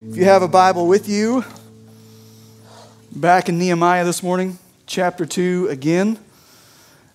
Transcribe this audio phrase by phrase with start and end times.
[0.00, 1.44] If you have a Bible with you,
[3.10, 6.20] back in Nehemiah this morning, chapter 2 again.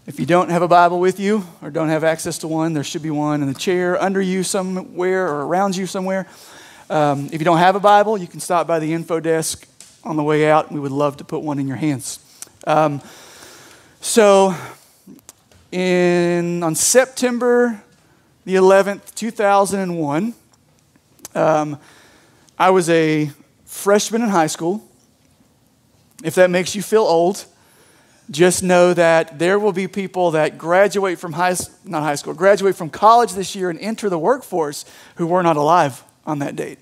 [0.06, 2.84] If you don't have a Bible with you or don't have access to one, there
[2.84, 6.28] should be one in the chair under you somewhere or around you somewhere.
[6.90, 9.66] Um, if you don't have a Bible, you can stop by the info desk
[10.04, 10.70] on the way out.
[10.70, 12.20] We would love to put one in your hands.
[12.68, 13.02] Um,
[14.02, 14.54] so,
[15.72, 17.82] in, on September
[18.44, 20.34] the 11th, 2001,
[21.34, 21.80] um,
[22.64, 23.30] I was a
[23.66, 24.82] freshman in high school.
[26.24, 27.44] If that makes you feel old,
[28.32, 32.78] just know that there will be people that graduate from high not high school, graduate
[32.78, 34.86] from college this year and enter the workforce
[35.16, 36.80] who were not alive on that date.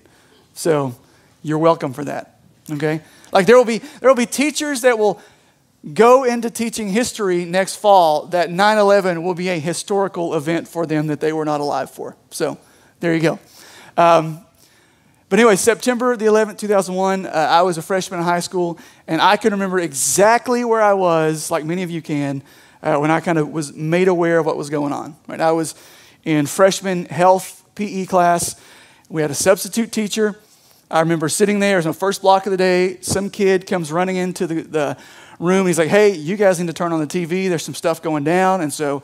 [0.54, 0.94] So,
[1.42, 2.38] you're welcome for that.
[2.70, 3.00] Okay?
[3.32, 5.20] Like there will be there will be teachers that will
[5.92, 11.08] go into teaching history next fall that 9/11 will be a historical event for them
[11.08, 12.14] that they were not alive for.
[12.30, 12.56] So,
[13.00, 13.40] there you go.
[13.96, 14.46] Um,
[15.32, 18.78] but anyway, September the 11th, 2001, uh, I was a freshman in high school,
[19.08, 22.42] and I can remember exactly where I was, like many of you can,
[22.82, 25.16] uh, when I kind of was made aware of what was going on.
[25.26, 25.40] Right?
[25.40, 25.74] I was
[26.24, 28.60] in freshman health PE class.
[29.08, 30.38] We had a substitute teacher.
[30.90, 32.98] I remember sitting there, it was the first block of the day.
[33.00, 34.98] Some kid comes running into the, the
[35.38, 35.66] room.
[35.66, 37.48] He's like, hey, you guys need to turn on the TV.
[37.48, 38.60] There's some stuff going down.
[38.60, 39.02] And so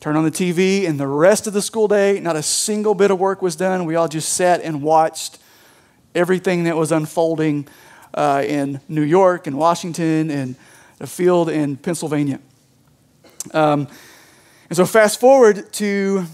[0.00, 3.12] turn on the TV, and the rest of the school day, not a single bit
[3.12, 3.84] of work was done.
[3.84, 5.38] We all just sat and watched
[6.14, 7.66] everything that was unfolding
[8.14, 10.56] uh, in New York and Washington and
[10.98, 12.40] the field in Pennsylvania.
[13.52, 13.88] Um,
[14.70, 16.24] and so, fast forward to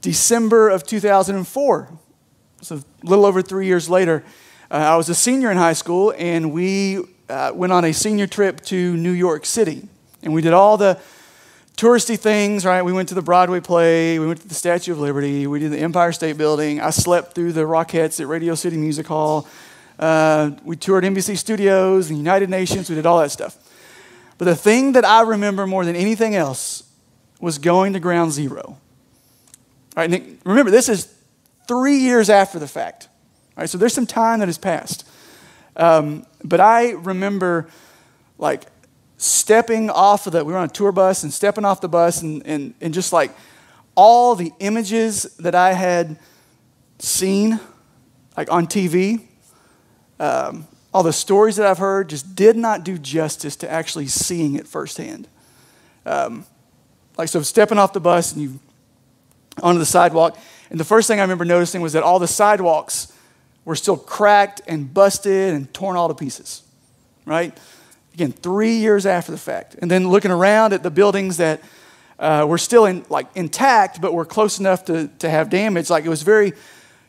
[0.00, 1.88] December of 2004.
[2.62, 4.24] So, a little over three years later,
[4.70, 8.26] uh, I was a senior in high school, and we uh, went on a senior
[8.26, 9.88] trip to New York City.
[10.22, 10.98] And we did all the
[11.76, 12.82] touristy things, right?
[12.82, 15.72] We went to the Broadway play, we went to the Statue of Liberty, we did
[15.72, 16.80] the Empire State Building.
[16.80, 19.46] I slept through the Rockettes at Radio City Music Hall.
[19.98, 23.56] Uh, we toured NBC Studios, the United Nations, we did all that stuff.
[24.38, 26.82] But the thing that I remember more than anything else
[27.40, 28.62] was going to ground zero.
[28.66, 28.78] All
[29.96, 31.14] right, Nick, remember, this is
[31.68, 33.08] three years after the fact.
[33.56, 35.06] All right, so there's some time that has passed.
[35.76, 37.68] Um, but I remember,
[38.38, 38.62] like,
[39.18, 42.22] stepping off of the, we were on a tour bus and stepping off the bus
[42.22, 43.30] and, and, and just like
[43.94, 46.18] all the images that I had
[46.98, 47.58] seen,
[48.36, 49.22] like on TV,
[50.20, 54.54] um, all the stories that I've heard just did not do justice to actually seeing
[54.54, 55.28] it firsthand.
[56.04, 56.46] Um,
[57.18, 58.60] like, so stepping off the bus and you
[59.62, 60.38] onto the sidewalk,
[60.70, 63.12] and the first thing I remember noticing was that all the sidewalks
[63.64, 66.62] were still cracked and busted and torn all to pieces,
[67.24, 67.58] right?
[68.16, 69.76] Again, three years after the fact.
[69.82, 71.60] And then looking around at the buildings that
[72.18, 76.06] uh, were still in, like intact, but were close enough to, to have damage, like
[76.06, 76.54] it was very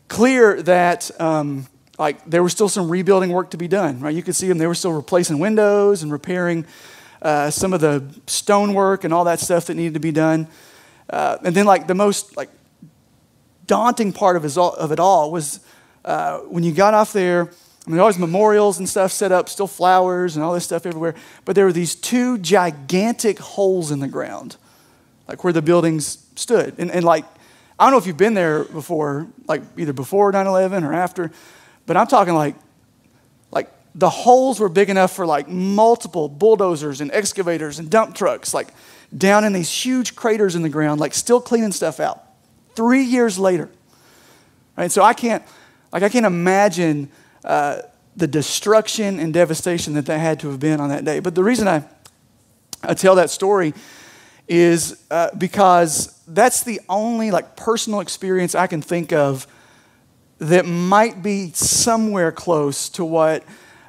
[0.10, 1.66] clear that um,
[1.98, 4.14] like there was still some rebuilding work to be done, right?
[4.14, 6.66] You could see them, they were still replacing windows and repairing
[7.22, 10.46] uh, some of the stonework and all that stuff that needed to be done.
[11.10, 12.50] Uh, and then like the most like
[13.66, 15.62] daunting part of, his, of it all was
[16.04, 17.50] uh, when you got off there,
[17.88, 21.16] I mean, always memorials and stuff set up, still flowers and all this stuff everywhere.
[21.46, 24.58] But there were these two gigantic holes in the ground,
[25.26, 26.76] like where the buildings stood.
[26.78, 27.24] And, and like,
[27.80, 31.32] I don't know if you've been there before, like either before 9 11 or after,
[31.86, 32.56] but I'm talking like,
[33.52, 38.54] like the holes were big enough for like multiple bulldozers and excavators and dump trucks,
[38.54, 38.68] like
[39.18, 42.22] down in these huge craters in the ground, like still cleaning stuff out.
[42.76, 43.70] Three years later.
[44.76, 44.92] Right?
[44.92, 45.42] So I can't,
[45.94, 47.10] like, I can't imagine
[48.18, 51.20] the destruction and devastation that that had to have been on that day.
[51.20, 51.84] But the reason I,
[52.84, 53.74] I tell that story
[54.48, 59.46] is uh, because that's the only like personal experience I can think of
[60.40, 63.44] that might be somewhere close to what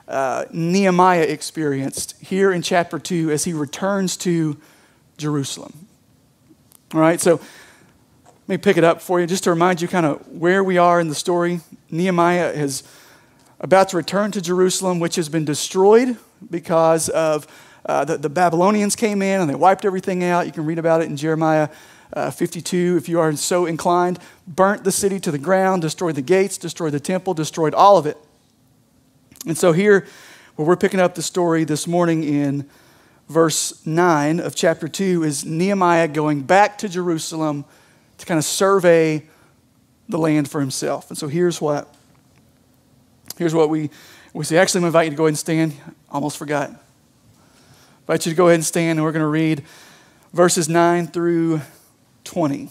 [0.07, 4.57] uh, Nehemiah experienced here in chapter 2 as he returns to
[5.17, 5.87] Jerusalem.
[6.95, 7.41] All right, so
[8.27, 10.79] let me pick it up for you just to remind you kind of where we
[10.79, 11.61] are in the story.
[11.91, 12.83] Nehemiah has
[13.61, 16.17] about to return to Jerusalem, which has been destroyed
[16.51, 17.47] because of
[17.87, 20.47] uh, the, the, Babylonians came in and they wiped everything out.
[20.47, 21.69] You can read about it in Jeremiah
[22.13, 24.19] uh, 52 if you are so inclined.
[24.47, 28.07] Burnt the city to the ground, destroyed the gates, destroyed the temple, destroyed all of
[28.07, 28.17] it.
[29.47, 30.07] And so here,
[30.57, 32.69] where we're picking up the story this morning in
[33.29, 37.65] verse 9 of chapter 2, is Nehemiah going back to Jerusalem
[38.19, 39.25] to kind of survey
[40.09, 41.11] the land for himself.
[41.11, 41.95] And so here's what
[43.39, 43.89] Here's what we,
[44.33, 44.59] we say.
[44.59, 45.75] Actually, I'm going to invite you to go ahead and stand.
[46.11, 46.71] Almost forgot.
[48.01, 49.63] Invite you to go ahead and stand, and we're going to read
[50.33, 51.61] verses 9 through
[52.25, 52.65] 20.
[52.65, 52.71] It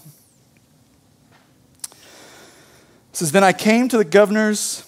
[3.14, 4.86] says, Then I came to the governors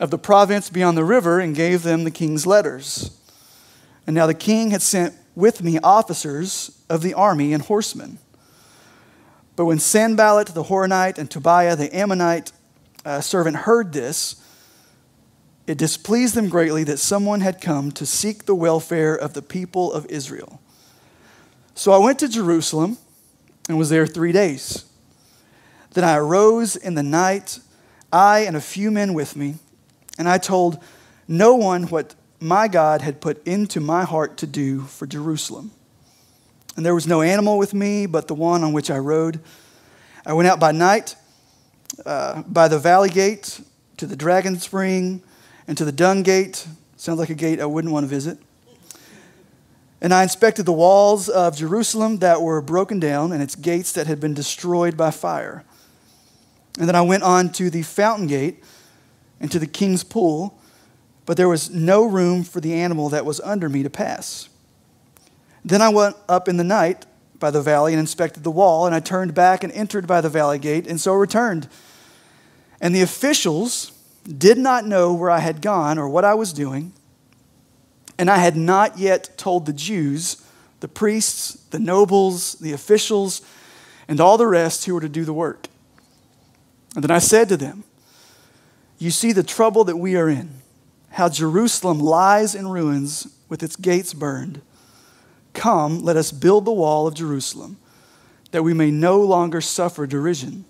[0.00, 3.16] of the province beyond the river and gave them the king's letters.
[4.06, 8.18] And now the king had sent with me officers of the army and horsemen.
[9.56, 12.52] But when Sanballat the Horonite and Tobiah the Ammonite
[13.06, 14.41] uh, servant heard this,
[15.66, 19.92] it displeased them greatly that someone had come to seek the welfare of the people
[19.92, 20.60] of Israel.
[21.74, 22.98] So I went to Jerusalem
[23.68, 24.84] and was there three days.
[25.94, 27.60] Then I arose in the night,
[28.12, 29.56] I and a few men with me,
[30.18, 30.82] and I told
[31.28, 35.70] no one what my God had put into my heart to do for Jerusalem.
[36.76, 39.40] And there was no animal with me but the one on which I rode.
[40.26, 41.14] I went out by night
[42.04, 43.60] uh, by the valley gate
[43.98, 45.22] to the dragon spring
[45.72, 46.66] and to the dung gate.
[46.98, 48.36] Sounds like a gate I wouldn't want to visit.
[50.02, 54.06] And I inspected the walls of Jerusalem that were broken down and its gates that
[54.06, 55.64] had been destroyed by fire.
[56.78, 58.62] And then I went on to the fountain gate
[59.40, 60.60] and to the king's pool,
[61.24, 64.50] but there was no room for the animal that was under me to pass.
[65.64, 67.06] Then I went up in the night
[67.38, 70.28] by the valley and inspected the wall, and I turned back and entered by the
[70.28, 71.66] valley gate, and so returned.
[72.78, 73.91] And the officials
[74.26, 76.92] did not know where I had gone or what I was doing
[78.18, 80.42] and I had not yet told the Jews,
[80.80, 83.42] the priests, the nobles, the officials,
[84.06, 85.66] and all the rest who were to do the work.
[86.94, 87.84] And then I said to them,
[88.98, 90.50] You see the trouble that we are in,
[91.10, 94.60] how Jerusalem lies in ruins with its gates burned.
[95.52, 97.76] Come, let us build the wall of Jerusalem,
[98.52, 100.64] that we may no longer suffer derision.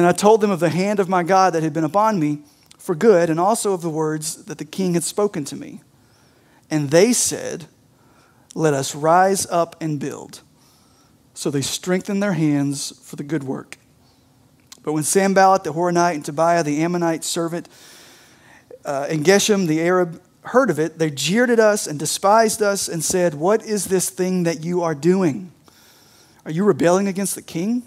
[0.00, 2.38] And I told them of the hand of my God that had been upon me
[2.78, 5.82] for good, and also of the words that the king had spoken to me.
[6.70, 7.66] And they said,
[8.54, 10.40] Let us rise up and build.
[11.34, 13.76] So they strengthened their hands for the good work.
[14.82, 17.68] But when Sanballat the Horonite and Tobiah the Ammonite servant
[18.86, 22.88] uh, and Geshem the Arab heard of it, they jeered at us and despised us
[22.88, 25.52] and said, What is this thing that you are doing?
[26.46, 27.82] Are you rebelling against the king?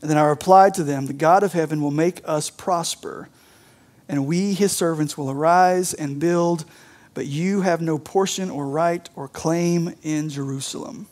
[0.00, 3.28] And then I replied to them, The God of heaven will make us prosper,
[4.08, 6.64] and we, his servants, will arise and build
[7.16, 11.06] but you have no portion or right or claim in Jerusalem.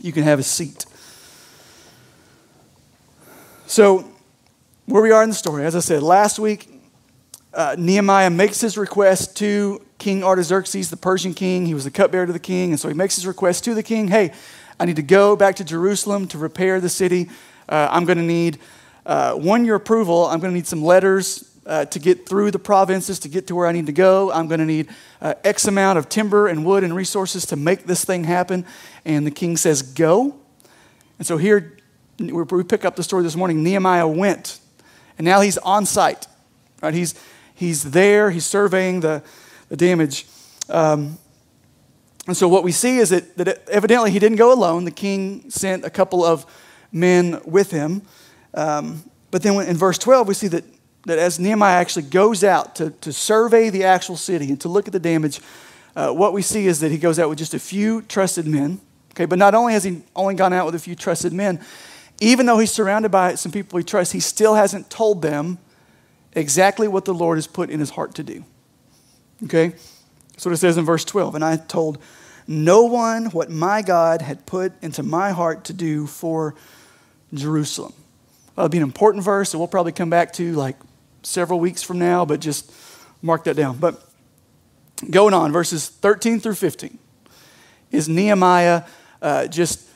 [0.00, 0.86] You can have a seat.
[3.66, 4.10] So,
[4.86, 6.70] where we are in the story, as I said, last week,
[7.52, 11.66] uh, Nehemiah makes his request to King Artaxerxes, the Persian king.
[11.66, 13.82] He was the cupbearer to the king, and so he makes his request to the
[13.82, 14.32] king hey,
[14.80, 17.28] I need to go back to Jerusalem to repair the city.
[17.68, 18.58] Uh, I'm going to need,
[19.04, 20.26] uh, one, your approval.
[20.26, 23.54] I'm going to need some letters uh, to get through the provinces, to get to
[23.54, 24.30] where I need to go.
[24.30, 24.88] I'm going to need
[25.20, 28.64] uh, X amount of timber and wood and resources to make this thing happen.
[29.04, 30.36] And the king says, Go.
[31.18, 31.76] And so here
[32.18, 33.62] we pick up the story this morning.
[33.62, 34.60] Nehemiah went,
[35.18, 36.26] and now he's on site.
[36.82, 36.94] Right?
[36.94, 37.14] He's,
[37.54, 39.22] he's there, he's surveying the,
[39.68, 40.26] the damage.
[40.68, 41.18] Um,
[42.26, 44.84] and so what we see is that, that evidently he didn't go alone.
[44.84, 46.44] The king sent a couple of
[46.92, 48.02] men with him.
[48.54, 50.64] Um, but then in verse 12, we see that
[51.06, 54.88] that as Nehemiah actually goes out to, to survey the actual city and to look
[54.88, 55.40] at the damage,
[55.94, 58.80] uh, what we see is that he goes out with just a few trusted men.
[59.12, 61.64] Okay, but not only has he only gone out with a few trusted men,
[62.20, 65.58] even though he's surrounded by some people he trusts, he still hasn't told them
[66.34, 68.44] exactly what the Lord has put in his heart to do.
[69.44, 69.68] Okay?
[70.32, 71.36] That's what it says in verse 12.
[71.36, 71.98] And I told
[72.46, 76.54] no one what my God had put into my heart to do for
[77.34, 77.92] Jerusalem.
[78.54, 80.76] That'll be an important verse that we'll probably come back to like
[81.22, 82.72] several weeks from now, but just
[83.20, 83.78] mark that down.
[83.78, 84.02] But
[85.10, 86.98] going on, verses 13 through 15
[87.90, 88.84] is Nehemiah
[89.20, 89.86] uh, just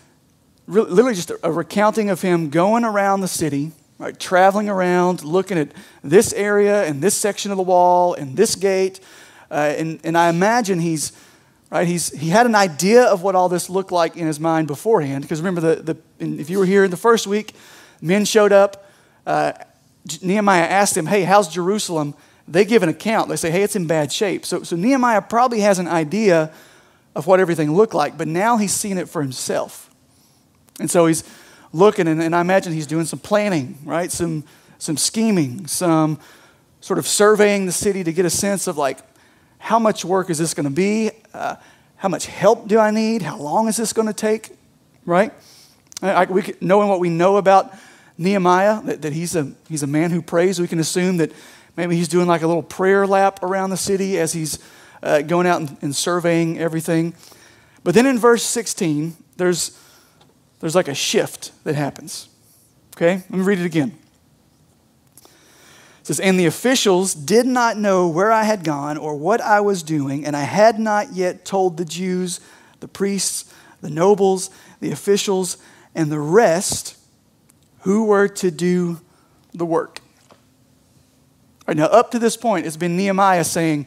[0.67, 5.73] literally just a recounting of him going around the city, right, traveling around, looking at
[6.03, 9.01] this area and this section of the wall and this gate.
[9.51, 11.13] Uh, and, and I imagine he's,
[11.79, 14.67] right, he's, he had an idea of what all this looked like in his mind
[14.67, 15.23] beforehand.
[15.23, 17.55] Because remember, the, the, if you were here in the first week,
[18.01, 18.91] men showed up.
[19.27, 19.53] Uh,
[20.23, 22.15] Nehemiah asked them, Hey, how's Jerusalem?
[22.49, 23.29] They give an account.
[23.29, 24.45] They say, Hey, it's in bad shape.
[24.45, 26.53] So, so Nehemiah probably has an idea
[27.15, 29.91] of what everything looked like, but now he's seeing it for himself.
[30.79, 31.25] And so he's
[31.73, 34.11] looking, and, and I imagine he's doing some planning, right?
[34.11, 34.45] Some,
[34.79, 36.19] some scheming, some
[36.81, 38.99] sort of surveying the city to get a sense of like,
[39.61, 41.11] how much work is this going to be?
[41.33, 41.55] Uh,
[41.97, 43.23] how much help do I need?
[43.23, 44.51] How long is this going to take?
[45.05, 45.33] Right?
[46.03, 47.73] I, I, we, knowing what we know about
[48.17, 50.59] Nehemiah, that, that he's, a, he's a man who prays.
[50.59, 51.31] We can assume that
[51.77, 54.59] maybe he's doing like a little prayer lap around the city as he's
[55.03, 57.15] uh, going out and, and surveying everything.
[57.85, 59.79] But then in verse 16, there's,
[60.61, 62.31] there's like a shift that happens.
[62.97, 63.23] Okay?
[63.29, 64.00] Let me read it again.
[66.11, 69.85] Says, And the officials did not know where I had gone or what I was
[69.85, 72.41] doing, and I had not yet told the Jews,
[72.81, 74.51] the priests, the nobles,
[74.81, 75.57] the officials,
[75.95, 76.97] and the rest
[77.83, 78.99] who were to do
[79.55, 80.01] the work.
[80.33, 80.37] All
[81.69, 83.87] right, now, up to this point, it's been Nehemiah saying,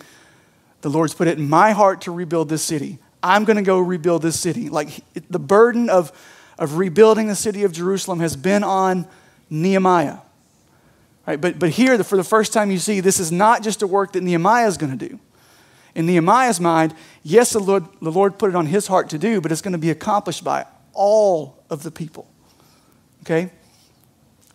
[0.79, 2.99] The Lord's put it in my heart to rebuild this city.
[3.21, 4.69] I'm going to go rebuild this city.
[4.69, 6.13] Like the burden of,
[6.57, 9.09] of rebuilding the city of Jerusalem has been on
[9.49, 10.19] Nehemiah.
[11.25, 11.39] Right?
[11.39, 14.13] But, but here, for the first time, you see this is not just a work
[14.13, 15.19] that Nehemiah is going to do.
[15.95, 19.39] In Nehemiah's mind, yes, the Lord, the Lord put it on his heart to do,
[19.39, 22.29] but it's going to be accomplished by all of the people.
[23.21, 23.51] Okay?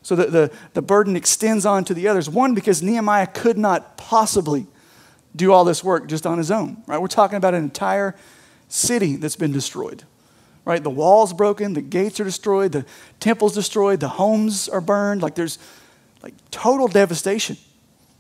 [0.03, 2.29] So the, the, the burden extends on to the others.
[2.29, 4.67] One, because Nehemiah could not possibly
[5.37, 6.83] do all this work just on his own.
[6.87, 7.01] Right?
[7.01, 8.15] We're talking about an entire
[8.69, 10.05] city that's been destroyed.
[10.65, 10.83] Right?
[10.83, 12.85] The walls broken, the gates are destroyed, the
[13.21, 15.23] temple's destroyed, the homes are burned.
[15.23, 15.59] Like there's
[16.29, 17.57] like total devastation.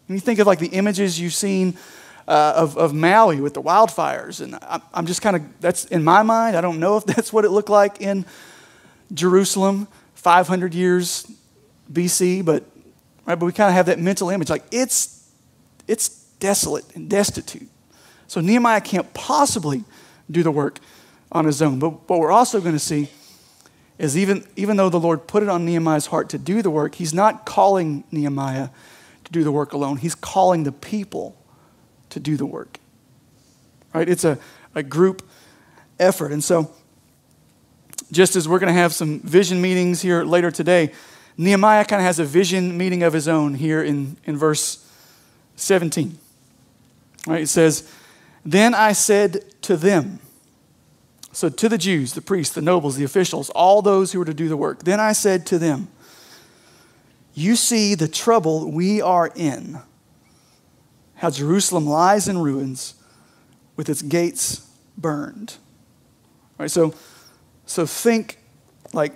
[0.07, 1.77] When you think of like the images you've seen
[2.27, 4.59] uh, of, of Maui with the wildfires, and
[4.95, 7.51] I'm just kind of, that's in my mind, I don't know if that's what it
[7.51, 8.25] looked like in
[9.13, 11.31] Jerusalem 500 years
[11.93, 12.65] BC, but,
[13.27, 14.49] right, but we kind of have that mental image.
[14.49, 15.31] Like it's,
[15.87, 16.09] it's
[16.41, 17.69] desolate and destitute.
[18.27, 19.85] So Nehemiah can't possibly
[20.31, 20.79] do the work
[21.31, 21.79] on his own.
[21.79, 23.11] But what we're also going to see
[23.99, 26.95] is even, even though the Lord put it on Nehemiah's heart to do the work,
[26.95, 28.69] he's not calling Nehemiah
[29.25, 29.97] to do the work alone.
[29.97, 31.37] He's calling the people
[32.11, 32.79] to do the work.
[33.93, 34.09] Right?
[34.09, 34.39] It's a,
[34.75, 35.29] a group
[35.99, 36.33] effort.
[36.33, 36.71] And so,
[38.11, 40.93] just as we're going to have some vision meetings here later today,
[41.37, 44.85] Nehemiah kind of has a vision meeting of his own here in, in verse
[45.57, 46.19] 17.
[47.27, 47.43] Right?
[47.43, 47.91] It says,
[48.45, 50.21] Then I said to them,
[51.33, 54.35] so, to the Jews, the priests, the nobles, the officials, all those who were to
[54.35, 55.89] do the work, then I said to them,
[57.35, 59.79] You see the trouble we are in,
[61.17, 62.95] how Jerusalem lies in ruins
[63.77, 65.57] with its gates burned.
[66.59, 66.95] All right, so,
[67.67, 68.39] so think
[68.93, 69.13] like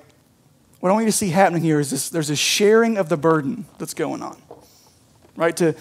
[0.81, 3.17] what I want you to see happening here is this there's a sharing of the
[3.17, 4.41] burden that's going on.
[5.37, 5.57] Right?
[5.57, 5.75] To,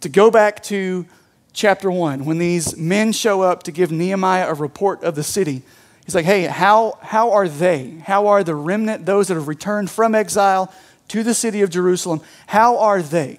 [0.00, 1.06] to go back to
[1.52, 5.62] chapter 1, when these men show up to give Nehemiah a report of the city,
[6.04, 8.02] he's like, hey, how, how are they?
[8.04, 10.72] How are the remnant, those that have returned from exile
[11.08, 13.38] to the city of Jerusalem, how are they?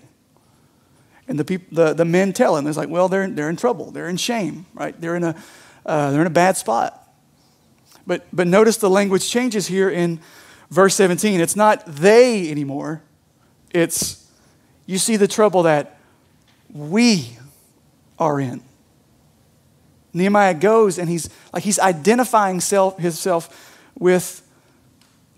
[1.27, 3.91] And the, the, the men tell him, it's like, well, they're, they're in trouble.
[3.91, 4.99] They're in shame, right?
[4.99, 5.35] They're in a,
[5.85, 6.99] uh, they're in a bad spot.
[8.05, 10.19] But, but notice the language changes here in
[10.69, 11.39] verse 17.
[11.39, 13.01] It's not they anymore.
[13.71, 14.29] It's,
[14.85, 15.97] you see the trouble that
[16.69, 17.37] we
[18.19, 18.61] are in.
[20.13, 24.41] Nehemiah goes and he's like he's identifying self, himself with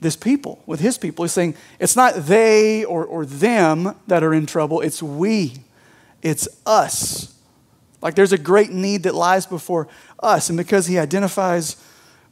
[0.02, 1.24] this people, with his people.
[1.24, 5.54] He's saying it's not they or, or them that are in trouble, it's we,
[6.22, 7.34] it's us.
[8.02, 9.88] Like there's a great need that lies before
[10.20, 10.50] us.
[10.50, 11.78] And because he identifies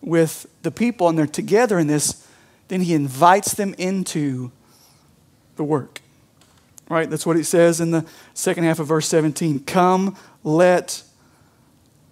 [0.01, 2.27] with the people and they're together in this,
[2.67, 4.51] then he invites them into
[5.55, 6.01] the work.
[6.89, 7.09] Right?
[7.09, 9.61] That's what it says in the second half of verse 17.
[9.61, 11.03] Come, let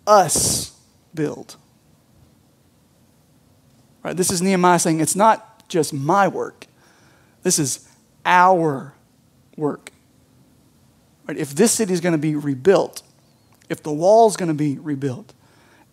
[0.07, 0.77] us
[1.13, 1.55] build.
[4.03, 4.15] Right?
[4.15, 6.67] This is Nehemiah saying it's not just my work,
[7.43, 7.87] this is
[8.25, 8.93] our
[9.55, 9.91] work.
[11.27, 11.37] Right?
[11.37, 13.03] If this city is going to be rebuilt,
[13.69, 15.33] if the wall is going to be rebuilt,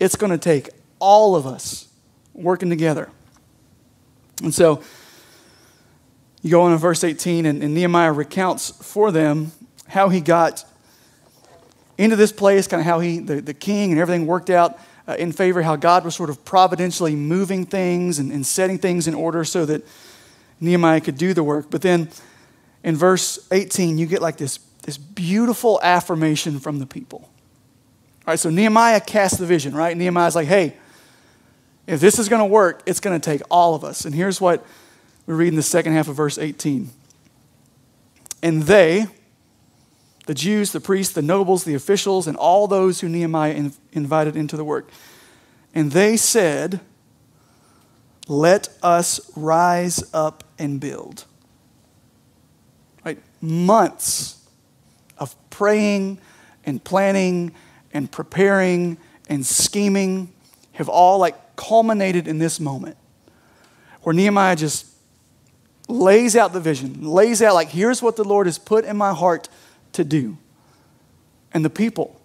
[0.00, 1.88] it's going to take all of us
[2.32, 3.10] working together.
[4.42, 4.82] And so
[6.42, 9.52] you go on in verse 18, and, and Nehemiah recounts for them
[9.88, 10.64] how he got
[11.98, 15.16] into this place, kind of how he, the, the king and everything worked out uh,
[15.18, 19.14] in favor, how God was sort of providentially moving things and, and setting things in
[19.14, 19.84] order so that
[20.60, 21.66] Nehemiah could do the work.
[21.70, 22.08] But then
[22.84, 27.20] in verse 18, you get like this, this beautiful affirmation from the people.
[27.20, 29.96] All right, so Nehemiah casts the vision, right?
[29.96, 30.76] Nehemiah's like, hey,
[31.86, 34.04] if this is going to work, it's going to take all of us.
[34.04, 34.64] And here's what
[35.26, 36.90] we read in the second half of verse 18.
[38.42, 39.06] And they,
[40.28, 44.36] the Jews, the priests, the nobles, the officials, and all those who Nehemiah in, invited
[44.36, 44.90] into the work.
[45.74, 46.80] And they said,
[48.28, 51.24] Let us rise up and build.
[53.06, 53.18] Right?
[53.40, 54.46] Months
[55.16, 56.18] of praying
[56.62, 57.54] and planning
[57.94, 58.98] and preparing
[59.30, 60.30] and scheming
[60.72, 62.98] have all like culminated in this moment
[64.02, 64.88] where Nehemiah just
[65.88, 69.14] lays out the vision, lays out like, here's what the Lord has put in my
[69.14, 69.48] heart
[69.92, 70.38] to do.
[71.52, 72.20] And the people,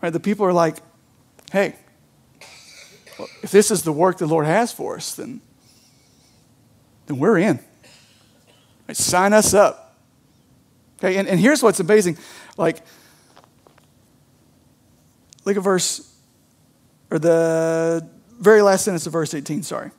[0.00, 0.12] right?
[0.12, 0.76] The people are like,
[1.52, 1.74] hey,
[3.42, 5.40] if this is the work the Lord has for us, then,
[7.06, 7.58] then we're in.
[8.86, 8.96] Right?
[8.96, 9.96] Sign us up.
[10.98, 12.18] Okay, and, and here's what's amazing.
[12.56, 12.82] Like,
[15.44, 16.12] look at verse,
[17.10, 18.08] or the
[18.38, 19.90] very last sentence of verse 18, sorry.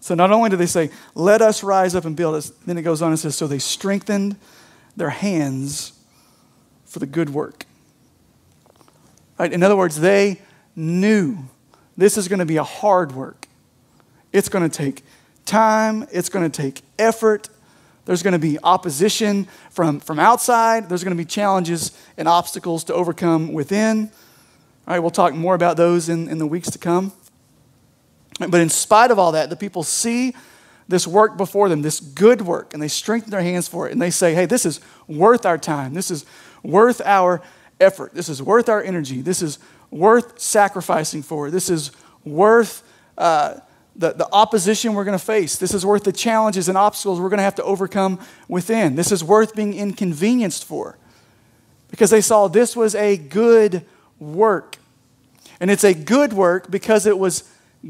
[0.00, 2.82] So not only do they say, let us rise up and build us, then it
[2.82, 4.36] goes on and says, so they strengthened
[4.96, 5.92] their hands
[6.84, 7.64] for the good work.
[9.38, 9.52] Right?
[9.52, 10.40] In other words, they
[10.76, 11.38] knew
[11.96, 13.48] this is going to be a hard work.
[14.32, 15.04] It's going to take
[15.44, 17.48] time, it's going to take effort.
[18.04, 20.88] There's going to be opposition from, from outside.
[20.88, 24.10] There's going to be challenges and obstacles to overcome within.
[24.88, 27.12] All right, we'll talk more about those in, in the weeks to come.
[28.40, 30.34] But in spite of all that, the people see
[30.92, 33.92] this work before them, this good work, and they strengthen their hands for it.
[33.92, 35.94] And they say, hey, this is worth our time.
[35.94, 36.26] This is
[36.62, 37.40] worth our
[37.80, 38.12] effort.
[38.12, 39.22] This is worth our energy.
[39.22, 39.58] This is
[39.90, 41.50] worth sacrificing for.
[41.50, 41.92] This is
[42.26, 42.82] worth
[43.16, 43.54] uh,
[43.96, 45.56] the, the opposition we're going to face.
[45.56, 48.94] This is worth the challenges and obstacles we're going to have to overcome within.
[48.94, 50.98] This is worth being inconvenienced for.
[51.90, 53.86] Because they saw this was a good
[54.20, 54.76] work.
[55.58, 57.44] And it's a good work because it was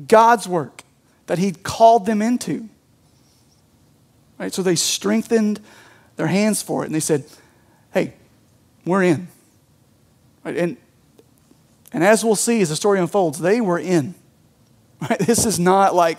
[0.06, 0.85] God's work
[1.26, 2.68] that He'd called them into.
[4.42, 4.52] Right?
[4.52, 5.61] So they strengthened
[6.16, 7.25] their hands for it and they said,
[7.94, 8.14] hey,
[8.84, 9.28] we're in.
[10.42, 10.56] Right?
[10.56, 10.76] And,
[11.92, 14.16] and as we'll see as the story unfolds, they were in.
[15.08, 15.18] Right?
[15.18, 16.18] This is not like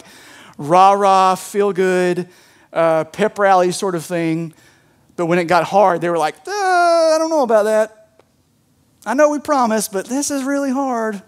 [0.57, 2.29] rah rah, feel good,
[2.71, 4.53] uh, pep rally sort of thing.
[5.17, 8.21] But when it got hard, they were like, uh, I don't know about that.
[9.05, 11.21] I know we promised, but this is really hard.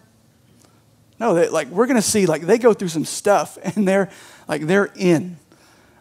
[1.19, 4.09] No, they, like we're to see, like they go through some stuff, and they're
[4.47, 5.37] like they're in.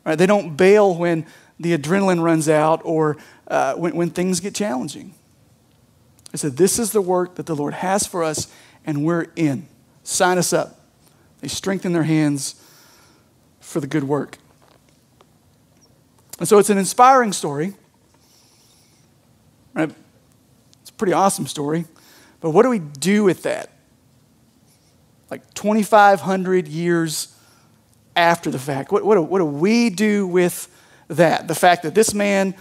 [0.05, 0.17] Right?
[0.17, 1.27] They don't bail when
[1.59, 3.17] the adrenaline runs out or
[3.49, 5.15] uh, when, when things get challenging.
[6.33, 8.53] I said, This is the work that the Lord has for us,
[8.85, 9.67] and we're in.
[10.03, 10.81] Sign us up.
[11.41, 12.55] They strengthen their hands
[13.61, 14.39] for the good work.
[16.39, 17.75] And so it's an inspiring story.
[19.73, 19.91] Right?
[20.83, 21.87] It's a pretty awesome story.
[22.41, 23.71] But what do we do with that?
[25.31, 27.34] Like 2,500 years
[28.17, 28.93] after the fact.
[28.93, 30.69] What, what, do, what do we do with
[31.09, 31.49] that?
[31.49, 32.55] The fact that this man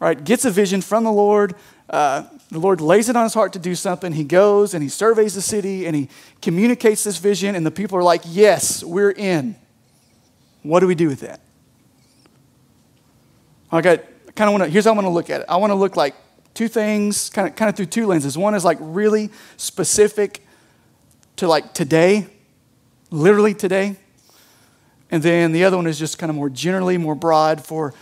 [0.00, 1.54] right, gets a vision from the Lord.
[1.88, 4.12] Uh, the Lord lays it on his heart to do something.
[4.12, 6.08] He goes and he surveys the city and he
[6.42, 9.56] communicates this vision, and the people are like, Yes, we're in.
[10.62, 11.40] What do we do with that?
[13.70, 14.00] I got
[14.34, 15.46] kind of want to, here's how I want to look at it.
[15.48, 16.14] I want to look like
[16.54, 18.36] two things, kind of, kind of through two lenses.
[18.36, 20.42] One is like really specific
[21.36, 22.26] to like today,
[23.10, 23.96] literally today.
[25.10, 27.94] And then the other one is just kind of more generally, more broad for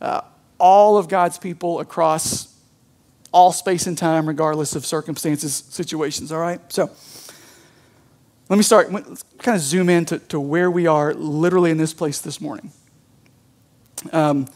[0.00, 0.22] uh,
[0.58, 2.54] all of God's people across
[3.32, 6.60] all space and time, regardless of circumstances, situations, all right?
[6.72, 6.90] So
[8.48, 11.78] let me start, let's kind of zoom in to, to where we are literally in
[11.78, 12.70] this place this morning.
[14.12, 14.46] Um,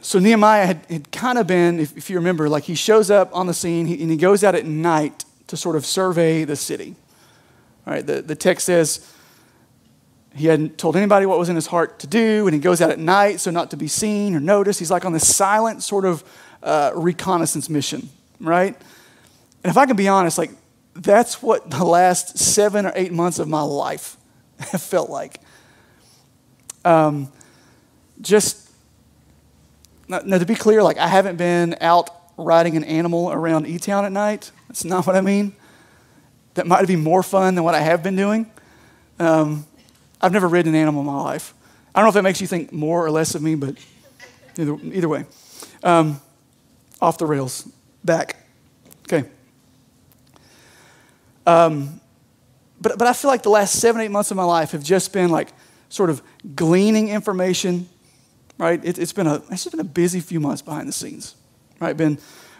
[0.00, 3.30] so Nehemiah had, had kind of been, if, if, you remember, like he shows up
[3.34, 6.96] on the scene and he goes out at night to sort of survey the city.
[7.86, 9.13] All right, the, the text says,
[10.34, 12.90] he hadn't told anybody what was in his heart to do, and he goes out
[12.90, 14.78] at night so not to be seen or noticed.
[14.80, 16.24] He's like on this silent sort of
[16.62, 18.08] uh, reconnaissance mission,
[18.40, 18.76] right?
[19.62, 20.50] And if I can be honest, like
[20.94, 24.16] that's what the last seven or eight months of my life
[24.58, 25.40] have felt like.
[26.84, 27.32] Um,
[28.20, 28.70] just
[30.08, 33.78] now, now, to be clear, like I haven't been out riding an animal around E
[33.78, 34.50] Town at night.
[34.68, 35.54] That's not what I mean.
[36.54, 38.50] That might be more fun than what I have been doing.
[39.18, 39.66] Um,
[40.24, 41.52] I've never ridden an animal in my life.
[41.94, 43.76] I don't know if that makes you think more or less of me, but
[44.56, 45.26] either, either way.
[45.82, 46.18] Um,
[46.98, 47.68] off the rails,
[48.02, 48.36] back.
[49.02, 49.28] Okay.
[51.46, 52.00] Um,
[52.80, 55.12] but, but I feel like the last seven, eight months of my life have just
[55.12, 55.52] been like
[55.90, 56.22] sort of
[56.56, 57.86] gleaning information,
[58.56, 58.82] right?
[58.82, 61.34] It, has been a, it's been a busy few months behind the scenes,
[61.80, 61.94] right?
[61.94, 62.16] Been,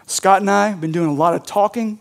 [0.06, 1.98] Scott and I have been doing a lot of talking,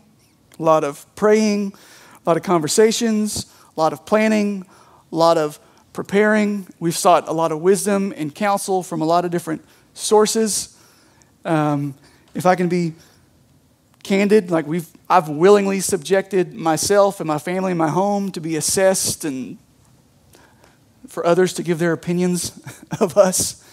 [0.58, 4.66] a lot of praying, a lot of conversations, a lot of planning,
[5.14, 5.60] a lot of
[5.92, 6.66] preparing.
[6.80, 10.76] We've sought a lot of wisdom and counsel from a lot of different sources.
[11.44, 11.94] Um,
[12.34, 12.94] if I can be
[14.02, 18.56] candid, like we've, I've willingly subjected myself and my family and my home to be
[18.56, 19.56] assessed and
[21.06, 22.60] for others to give their opinions
[23.00, 23.64] of us.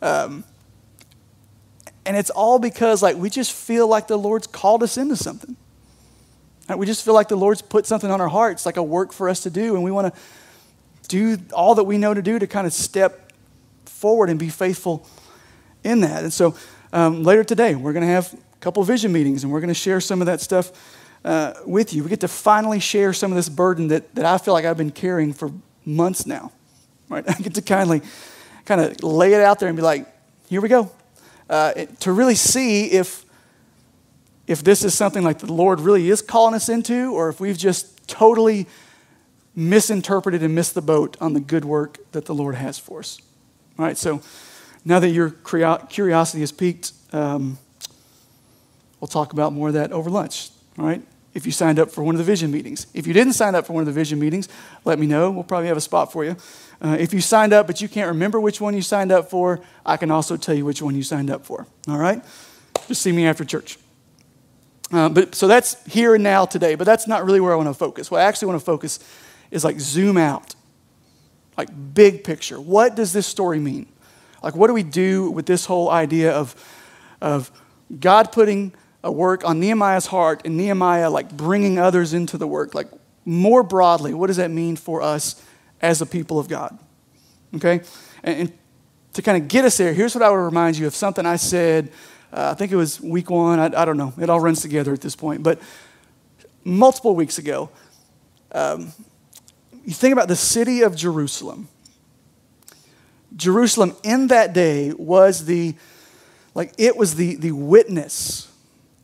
[0.00, 0.44] Um,
[2.04, 5.56] and it's all because like we just feel like the Lord's called us into something.
[6.76, 9.28] We just feel like the Lord's put something on our hearts, like a work for
[9.28, 10.20] us to do, and we want to
[11.08, 13.32] do all that we know to do to kind of step
[13.84, 15.06] forward and be faithful
[15.84, 16.22] in that.
[16.22, 16.54] And so
[16.92, 19.74] um, later today, we're going to have a couple vision meetings and we're going to
[19.74, 20.72] share some of that stuff
[21.24, 22.02] uh, with you.
[22.02, 24.76] We get to finally share some of this burden that, that I feel like I've
[24.76, 25.50] been carrying for
[25.84, 26.52] months now.
[27.08, 27.24] Right?
[27.28, 28.02] I get to kindly
[28.64, 30.06] kind of lay it out there and be like,
[30.48, 30.90] here we go.
[31.48, 33.24] uh, to really see if,
[34.46, 37.58] if this is something like the Lord really is calling us into, or if we've
[37.58, 38.66] just totally
[39.56, 43.18] misinterpreted and missed the boat on the good work that the Lord has for us.
[43.78, 44.20] All right, so
[44.84, 47.58] now that your curiosity has peaked, um,
[49.00, 50.50] we'll talk about more of that over lunch.
[50.78, 52.86] All right, if you signed up for one of the vision meetings.
[52.92, 54.48] If you didn't sign up for one of the vision meetings,
[54.84, 55.30] let me know.
[55.30, 56.36] We'll probably have a spot for you.
[56.80, 59.60] Uh, if you signed up but you can't remember which one you signed up for,
[59.84, 61.66] I can also tell you which one you signed up for.
[61.88, 62.22] All right?
[62.88, 63.78] Just see me after church.
[64.92, 67.68] Uh, but so that's here and now today, but that's not really where I want
[67.68, 68.10] to focus.
[68.10, 69.00] What I actually want to focus
[69.50, 70.54] is like zoom out,
[71.56, 72.60] like big picture.
[72.60, 73.86] What does this story mean?
[74.42, 76.54] Like, what do we do with this whole idea of,
[77.20, 77.50] of
[77.98, 82.74] God putting a work on Nehemiah's heart and Nehemiah like bringing others into the work?
[82.74, 82.88] Like,
[83.24, 85.42] more broadly, what does that mean for us
[85.80, 86.78] as a people of God.
[87.54, 87.80] Okay?
[88.22, 88.52] And, and
[89.14, 91.36] to kind of get us there, here's what I would remind you of something I
[91.36, 91.90] said,
[92.32, 94.92] uh, I think it was week one, I, I, don't know, it all runs together
[94.92, 95.60] at this point, but
[96.64, 97.70] multiple weeks ago,
[98.52, 98.92] um,
[99.86, 101.68] you think about the city of Jerusalem.
[103.36, 105.76] Jerusalem in that day was the,
[106.54, 108.52] like, it was the, the witness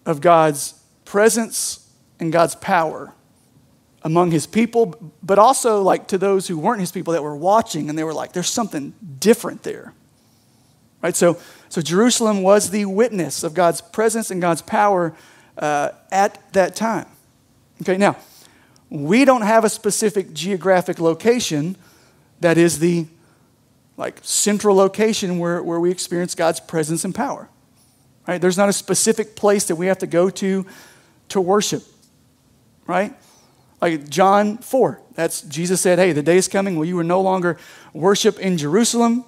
[0.05, 3.15] of God's presence and God's power
[4.03, 7.89] among his people, but also like to those who weren't his people that were watching
[7.89, 9.95] and they were like, there's something different there.
[11.01, 11.15] Right?
[11.15, 15.15] So, so Jerusalem was the witness of God's presence and God's power
[15.57, 17.07] uh, at that time.
[17.83, 18.17] Okay, now,
[18.93, 21.77] we don't have a specific geographic location
[22.41, 23.07] that is the
[23.97, 27.49] like central location where, where we experience God's presence and power.
[28.29, 28.39] Right?
[28.39, 30.67] There's not a specific place that we have to go to
[31.31, 31.83] to worship.
[32.87, 33.15] Right?
[33.81, 37.23] Like John 4, that's Jesus said, Hey, the day is coming where you will no
[37.23, 37.57] longer
[37.95, 39.25] worship in Jerusalem.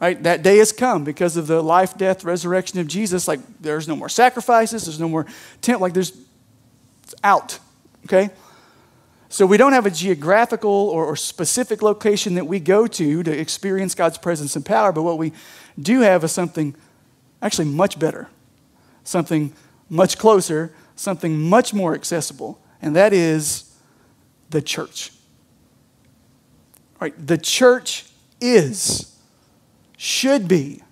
[0.00, 0.22] Right?
[0.22, 3.28] That day has come because of the life, death, resurrection of Jesus.
[3.28, 5.26] Like there's no more sacrifices, there's no more
[5.60, 6.16] tent, like there's
[7.22, 7.58] out.
[8.06, 8.30] Okay?
[9.28, 13.38] So we don't have a geographical or, or, specific location that we go to to
[13.38, 15.32] experience God's presence and power, but what we
[15.78, 16.74] do have is something
[17.42, 18.28] actually much better,
[19.04, 19.52] something
[19.90, 23.76] much closer, something much more accessible, and that is
[24.50, 25.12] the church.
[27.00, 27.14] Right?
[27.26, 28.06] The church
[28.40, 29.14] is,
[29.96, 30.82] should be,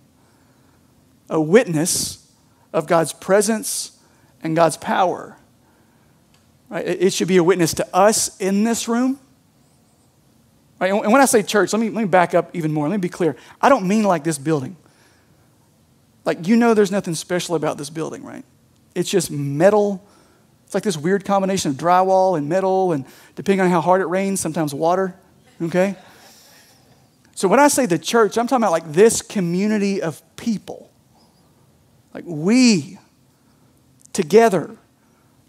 [1.29, 2.31] a witness
[2.72, 3.99] of God's presence
[4.42, 5.37] and God's power.
[6.68, 6.87] Right?
[6.87, 9.18] It should be a witness to us in this room.
[10.81, 10.92] Right?
[10.92, 12.88] And when I say church, let me, let me back up even more.
[12.88, 13.37] Let me be clear.
[13.61, 14.76] I don't mean like this building.
[16.24, 18.44] Like, you know, there's nothing special about this building, right?
[18.94, 20.07] It's just metal
[20.66, 23.05] it's like this weird combination of drywall and metal, and
[23.37, 25.14] depending on how hard it rains, sometimes water.
[25.62, 25.94] Okay?
[27.37, 30.90] So when I say the church, I'm talking about like this community of people.
[32.12, 32.98] Like we
[34.12, 34.76] together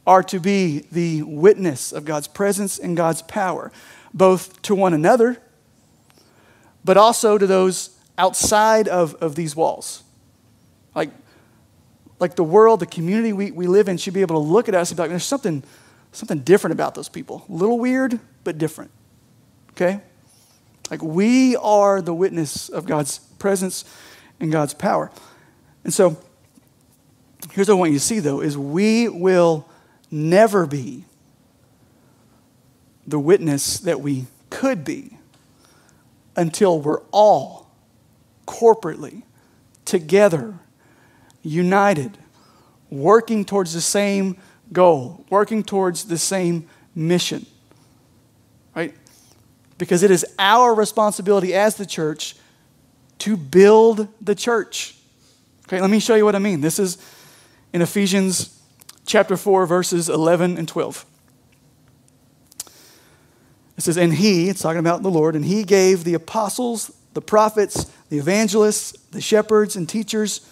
[0.07, 3.71] are to be the witness of God's presence and God's power,
[4.13, 5.37] both to one another,
[6.83, 10.03] but also to those outside of, of these walls.
[10.95, 11.11] Like
[12.19, 14.75] like the world, the community we, we live in should be able to look at
[14.75, 15.63] us and be like, there's something,
[16.11, 17.45] something different about those people.
[17.47, 18.91] A little weird, but different.
[19.71, 20.01] Okay?
[20.89, 23.85] Like we are the witness of God's presence
[24.39, 25.11] and God's power.
[25.83, 26.17] And so
[27.51, 29.69] here's what I want you to see though is we will
[30.11, 31.05] never be
[33.05, 35.17] the witness that we could be
[36.35, 37.71] until we're all
[38.45, 39.23] corporately
[39.85, 40.53] together
[41.41, 42.17] united,
[42.89, 44.37] working towards the same
[44.73, 47.45] goal, working towards the same mission.
[48.75, 48.93] Right?
[49.77, 52.35] Because it is our responsibility as the church
[53.19, 54.95] to build the church.
[55.67, 56.61] Okay, let me show you what I mean.
[56.61, 56.97] This is
[57.73, 58.56] in Ephesians
[59.07, 61.05] chapter 4, verses 11 and 12.
[63.77, 67.21] It says, And he, it's talking about the Lord, and he gave the apostles, the
[67.21, 70.47] prophets, the evangelists, the shepherds, and teachers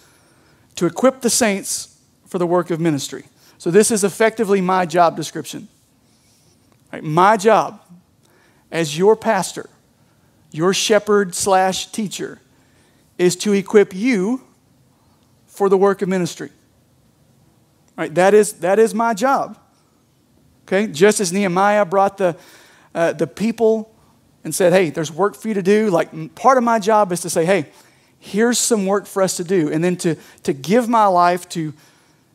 [0.74, 3.26] to equip the saints for the work of ministry.
[3.58, 5.68] So, this is effectively my job description.
[6.92, 7.80] Right, my job
[8.70, 9.68] as your pastor,
[10.50, 12.40] your shepherd slash teacher,
[13.18, 14.42] is to equip you
[15.46, 16.50] for the work of ministry.
[17.96, 19.58] Right, that is, that is my job.
[20.66, 22.36] Okay, just as Nehemiah brought the,
[22.94, 23.94] uh, the people
[24.44, 27.20] and said, hey, there's work for you to do, like part of my job is
[27.20, 27.66] to say, hey,
[28.18, 29.70] here's some work for us to do.
[29.70, 31.72] And then to, to give my life to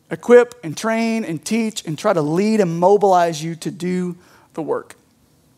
[0.10, 4.18] equip and train and teach and try to lead and mobilize you to do
[4.54, 4.96] the work.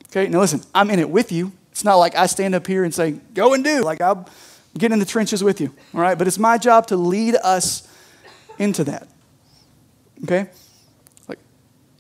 [0.10, 1.52] Okay, now listen, I'm in it with you.
[1.72, 3.82] It's not like I stand up here and say, go and do.
[3.82, 4.30] Like, I'll
[4.78, 6.16] get in the trenches with you, all right?
[6.16, 7.88] But it's my job to lead us
[8.60, 9.08] into that,
[10.24, 10.50] okay?
[11.28, 11.40] Like,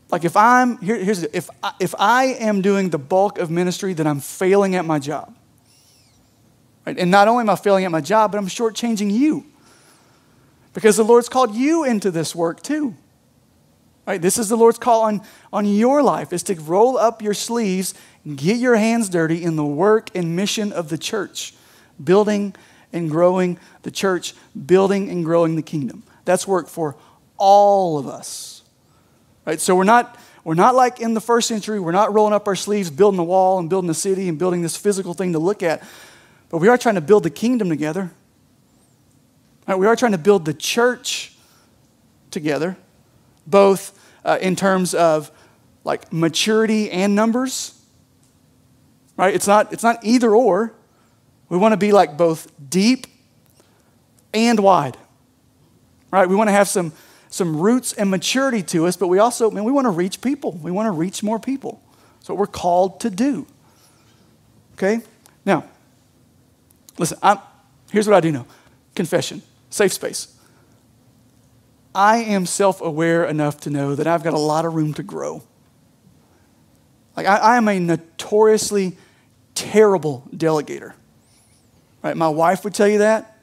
[0.09, 3.49] like if I'm, here, here's the, if, I, if I am doing the bulk of
[3.49, 5.35] ministry, then I'm failing at my job.
[6.85, 6.97] Right?
[6.97, 9.45] And not only am I failing at my job, but I'm shortchanging you.
[10.73, 12.95] Because the Lord's called you into this work too.
[14.05, 14.21] Right?
[14.21, 15.21] This is the Lord's call on,
[15.53, 17.93] on your life, is to roll up your sleeves
[18.25, 21.53] and get your hands dirty in the work and mission of the church,
[22.03, 22.53] building
[22.91, 24.33] and growing the church,
[24.65, 26.03] building and growing the kingdom.
[26.25, 26.95] That's work for
[27.45, 28.61] all of us.
[29.45, 29.59] Right?
[29.59, 32.55] So we're not, we're not like in the first century, we're not rolling up our
[32.55, 35.61] sleeves, building a wall and building a city and building this physical thing to look
[35.61, 35.83] at.
[36.47, 38.11] But we are trying to build the kingdom together.
[39.67, 39.77] Right?
[39.77, 41.33] We are trying to build the church
[42.31, 42.77] together,
[43.45, 45.29] both uh, in terms of
[45.83, 47.77] like maturity and numbers.
[49.17, 49.35] Right?
[49.35, 50.73] It's not, it's not either or.
[51.49, 53.05] We want to be like both deep
[54.33, 54.95] and wide.
[56.09, 56.29] Right?
[56.29, 56.93] We want to have some,
[57.33, 60.51] some roots and maturity to us, but we also, man, we want to reach people.
[60.51, 61.81] We want to reach more people.
[62.19, 63.47] That's what we're called to do.
[64.73, 65.01] Okay?
[65.45, 65.65] Now,
[66.97, 67.39] Listen, I'm,
[67.91, 68.45] here's what I do know
[68.95, 70.27] confession, safe space.
[71.95, 75.03] I am self aware enough to know that I've got a lot of room to
[75.03, 75.43] grow.
[77.15, 78.97] Like, I, I am a notoriously
[79.53, 80.93] terrible delegator.
[82.01, 82.17] Right?
[82.17, 83.37] My wife would tell you that.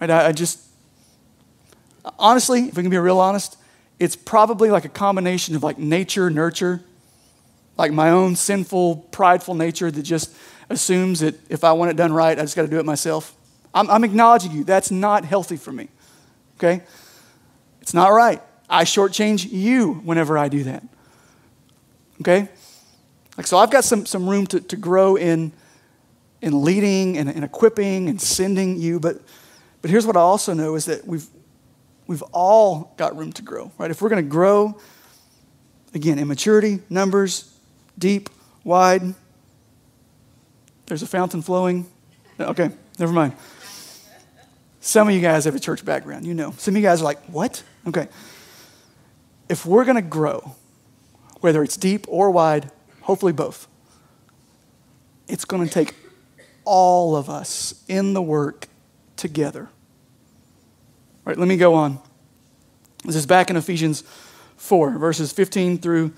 [0.00, 0.10] Right?
[0.10, 0.60] I, I just,
[2.18, 3.56] honestly, if we can be real honest,
[3.98, 6.82] it's probably like a combination of like nature, nurture,
[7.76, 10.34] like my own sinful, prideful nature that just
[10.68, 13.34] assumes that if I want it done right, I just got to do it myself.
[13.74, 14.64] I'm, I'm acknowledging you.
[14.64, 15.88] That's not healthy for me.
[16.58, 16.82] Okay?
[17.82, 18.42] It's not right.
[18.68, 20.82] I shortchange you whenever I do that.
[22.20, 22.48] Okay?
[23.36, 25.52] Like, so I've got some, some room to, to grow in,
[26.40, 28.98] in leading and, and equipping and sending you.
[28.98, 29.20] But,
[29.82, 31.26] but here's what I also know is that we've,
[32.06, 33.90] we've all got room to grow, right?
[33.90, 34.78] If we're going to grow,
[35.94, 37.52] again, in maturity, numbers,
[37.98, 38.28] deep,
[38.64, 39.14] wide,
[40.86, 41.86] there's a fountain flowing.
[42.38, 43.32] Okay, never mind.
[44.80, 46.52] Some of you guys have a church background, you know.
[46.58, 47.62] Some of you guys are like, what?
[47.88, 48.06] Okay.
[49.48, 50.54] If we're going to grow,
[51.40, 53.66] whether it's deep or wide, hopefully both,
[55.28, 55.94] it's going to take
[56.64, 58.68] all of us in the work
[59.16, 59.70] together.
[61.26, 61.98] Let me go on.
[63.04, 64.04] This is back in Ephesians
[64.56, 66.12] 4, verses 15 through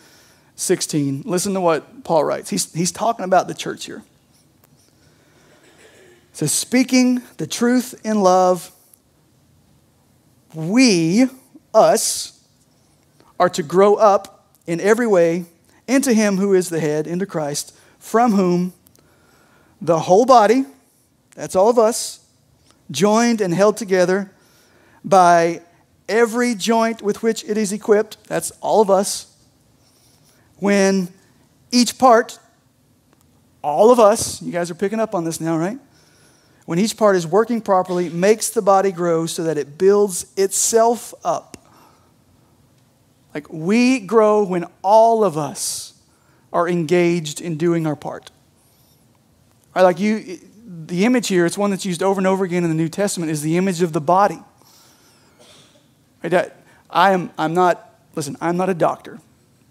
[0.54, 1.22] 16.
[1.24, 2.50] Listen to what Paul writes.
[2.50, 4.04] He's, he's talking about the church here
[6.38, 8.70] says, speaking the truth in love,
[10.54, 11.26] we,
[11.74, 12.44] us,
[13.40, 15.46] are to grow up in every way
[15.88, 18.72] into Him who is the head, into Christ, from whom
[19.80, 20.64] the whole body,
[21.34, 22.24] that's all of us,
[22.88, 24.30] joined and held together
[25.04, 25.62] by
[26.08, 29.34] every joint with which it is equipped, that's all of us,
[30.56, 31.08] when
[31.70, 32.38] each part,
[33.62, 35.78] all of us, you guys are picking up on this now, right?
[36.68, 41.14] when each part is working properly, makes the body grow so that it builds itself
[41.24, 41.56] up.
[43.32, 45.94] Like we grow when all of us
[46.52, 48.30] are engaged in doing our part.
[49.74, 52.68] Right, like you, the image here, it's one that's used over and over again in
[52.68, 54.40] the New Testament, is the image of the body.
[56.22, 56.52] Right,
[56.90, 59.18] I am, I'm not, listen, I'm not a doctor.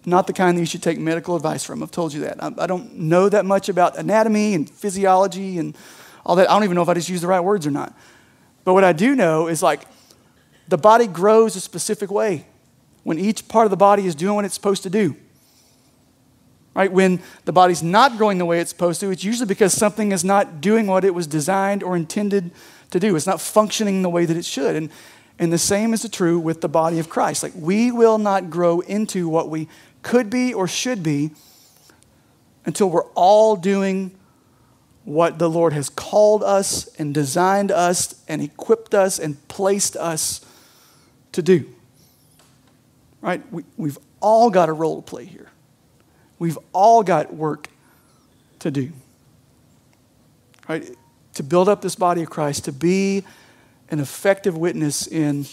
[0.05, 1.83] Not the kind that you should take medical advice from.
[1.83, 2.41] I've told you that.
[2.41, 5.77] I, I don't know that much about anatomy and physiology and
[6.25, 6.49] all that.
[6.49, 7.93] I don't even know if I just use the right words or not.
[8.63, 9.85] But what I do know is like
[10.69, 12.45] the body grows a specific way
[13.03, 15.15] when each part of the body is doing what it's supposed to do.
[16.73, 16.91] Right?
[16.91, 20.23] When the body's not growing the way it's supposed to, it's usually because something is
[20.23, 22.51] not doing what it was designed or intended
[22.91, 23.15] to do.
[23.15, 24.75] It's not functioning the way that it should.
[24.75, 24.89] And,
[25.39, 27.43] and the same is true with the body of Christ.
[27.43, 29.67] Like we will not grow into what we
[30.01, 31.31] could be or should be
[32.65, 34.11] until we're all doing
[35.03, 40.45] what the Lord has called us and designed us and equipped us and placed us
[41.31, 41.65] to do.
[43.21, 43.41] Right?
[43.51, 45.49] We, we've all got a role to play here.
[46.39, 47.69] We've all got work
[48.59, 48.91] to do.
[50.67, 50.89] Right?
[51.35, 53.23] To build up this body of Christ, to be
[53.89, 55.45] an effective witness in,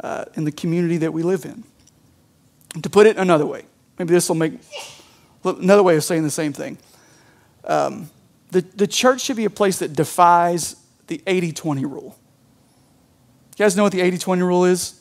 [0.00, 1.64] uh, in the community that we live in.
[2.82, 3.64] to put it another way,
[3.98, 4.54] maybe this will make
[5.44, 6.78] another way of saying the same thing.
[7.64, 8.10] Um,
[8.50, 12.18] the, the church should be a place that defies the 80 20 rule.
[13.56, 15.00] You guys know what the 80 20 rule is?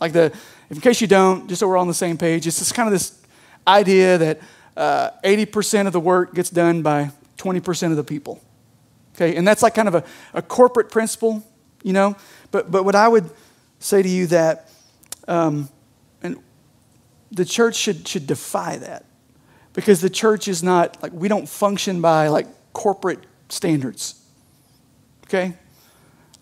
[0.00, 0.32] Like the,
[0.70, 2.86] in case you don't, just so we're all on the same page, it's just kind
[2.86, 3.20] of this
[3.66, 4.40] idea that
[4.76, 8.42] uh, 80% of the work gets done by 20% of the people.
[9.14, 10.04] Okay, and that's like kind of a,
[10.34, 11.42] a corporate principle,
[11.86, 12.16] you know.
[12.50, 13.30] But, but what I would
[13.78, 14.68] say to you that,
[15.28, 15.68] um,
[16.20, 16.36] and
[17.30, 19.04] the church should, should defy that.
[19.72, 24.20] Because the church is not like we don't function by like corporate standards.
[25.24, 25.54] Okay?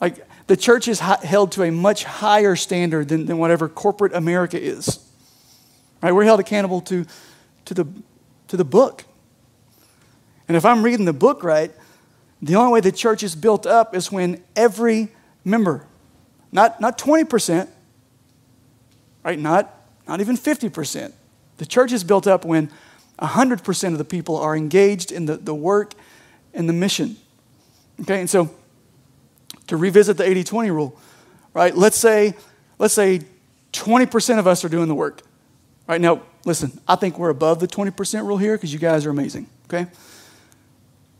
[0.01, 4.61] Like the church is held to a much higher standard than, than whatever corporate america
[4.61, 5.05] is.
[6.01, 6.13] Right?
[6.13, 7.05] We're held accountable to
[7.65, 7.87] to the
[8.49, 9.05] to the book.
[10.47, 11.73] And if i'm reading the book right
[12.45, 15.09] the only way the church is built up is when every
[15.45, 15.87] member
[16.53, 17.69] not not 20%
[19.23, 19.75] right not
[20.07, 21.13] not even 50%
[21.59, 22.71] the church is built up when
[23.19, 25.95] 100% of the people are engaged in the, the work
[26.53, 27.17] and the mission.
[28.01, 28.51] Okay, and so
[29.69, 30.99] to revisit the 80 20 rule,
[31.53, 31.75] right?
[31.77, 32.35] Let's say,
[32.79, 33.21] let's say
[33.73, 35.23] 20% of us are doing the work.
[35.87, 39.11] Right now, listen, I think we're above the 20% rule here because you guys are
[39.11, 39.91] amazing, okay?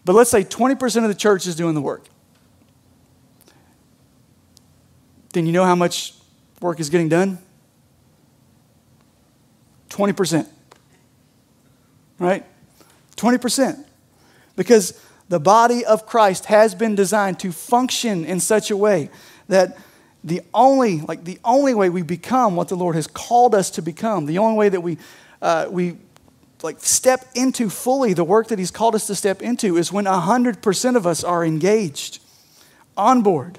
[0.05, 2.07] But let's say 20% of the church is doing the work.
[5.35, 6.15] Then you know how much
[6.61, 7.39] work is getting done?
[9.91, 10.49] 20%
[12.19, 12.45] right?
[13.17, 13.85] 20%.
[14.57, 19.11] Because the body of Christ has been designed to function in such a way
[19.49, 19.79] that
[20.23, 23.83] the only, like the only way we become what the Lord has called us to
[23.83, 24.99] become, the only way that we,
[25.43, 25.97] uh, we
[26.63, 30.07] like step into fully the work that He's called us to step into is when
[30.07, 32.21] 100% of us are engaged,
[32.97, 33.59] on board,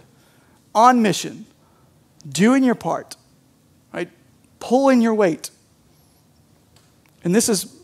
[0.73, 1.45] on mission,
[2.27, 3.15] doing your part,
[3.93, 4.09] right?
[4.59, 5.49] Pulling your weight.
[7.23, 7.75] And this is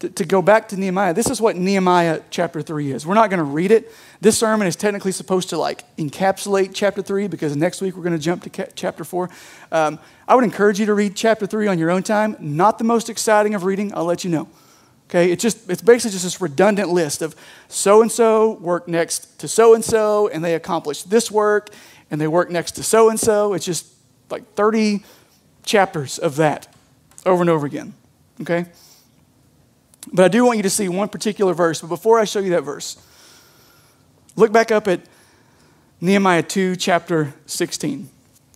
[0.00, 3.06] to, to go back to Nehemiah, this is what Nehemiah chapter 3 is.
[3.06, 3.92] We're not going to read it.
[4.20, 8.16] This sermon is technically supposed to like encapsulate chapter 3 because next week we're going
[8.16, 9.30] to jump to ca- chapter 4.
[9.72, 12.36] Um, I would encourage you to read chapter 3 on your own time.
[12.38, 14.48] Not the most exciting of reading, I'll let you know.
[15.10, 17.36] Okay, it's just it's basically just this redundant list of
[17.68, 21.70] so and so work next to so and so, and they accomplish this work,
[22.14, 23.54] and they work next to so and so.
[23.54, 23.92] It's just
[24.30, 25.02] like 30
[25.64, 26.72] chapters of that
[27.26, 27.92] over and over again.
[28.40, 28.66] Okay?
[30.12, 31.80] But I do want you to see one particular verse.
[31.80, 33.04] But before I show you that verse,
[34.36, 35.00] look back up at
[36.00, 38.08] Nehemiah 2, chapter 16.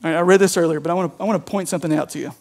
[0.05, 2.21] I read this earlier, but I want to, I want to point something out to
[2.21, 2.33] you.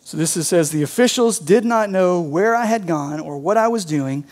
[0.00, 3.56] So this is, says, The officials did not know where I had gone or what
[3.56, 4.24] I was doing,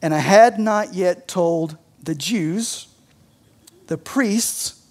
[0.00, 2.88] and I had not yet told the Jews,
[3.86, 4.84] the priests,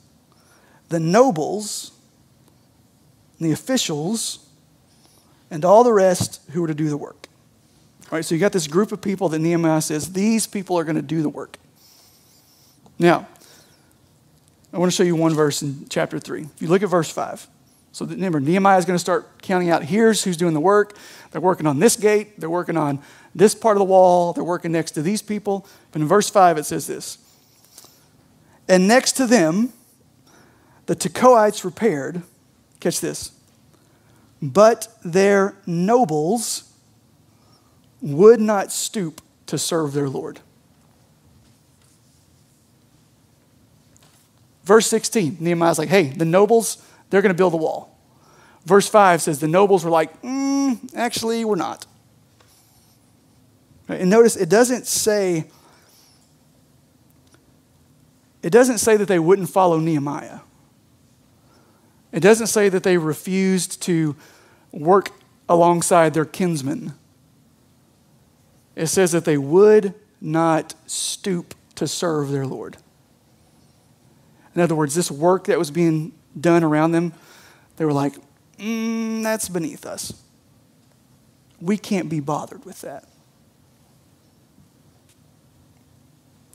[0.90, 1.92] the nobles,
[3.40, 4.48] the officials,
[5.50, 7.28] and all the rest who were to do the work.
[8.12, 10.84] All right, so you got this group of people that Nehemiah says, these people are
[10.84, 11.58] going to do the work.
[12.98, 13.28] Now,
[14.74, 16.42] I want to show you one verse in chapter 3.
[16.42, 17.48] If you look at verse 5.
[17.92, 20.96] So remember, Nehemiah is going to start counting out here's who's doing the work.
[21.32, 23.02] They're working on this gate, they're working on
[23.36, 25.68] this part of the wall, they're working next to these people.
[25.92, 27.18] But in verse 5, it says this
[28.68, 29.74] And next to them,
[30.86, 32.24] the Tekoites repaired,
[32.80, 33.32] catch this,
[34.42, 36.74] but their nobles
[38.02, 40.40] would not stoop to serve their Lord.
[44.64, 47.98] Verse 16, Nehemiah's like, hey, the nobles, they're going to build a wall.
[48.66, 51.88] Verse 5 says the nobles were like, mm, actually, we're not.
[53.90, 55.50] And notice it doesn't say,
[58.44, 60.40] it doesn't say that they wouldn't follow Nehemiah.
[62.12, 64.16] It doesn't say that they refused to
[64.72, 65.10] work
[65.48, 66.94] alongside their kinsmen.
[68.76, 72.78] It says that they would not stoop to serve their Lord.
[74.56, 77.14] In other words, this work that was being done around them,
[77.78, 78.14] they were like,
[78.58, 80.14] mm, that's beneath us.
[81.60, 83.09] We can't be bothered with that.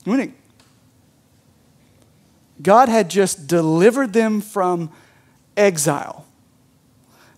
[0.05, 0.33] When
[2.61, 4.91] God had just delivered them from
[5.57, 6.25] exile.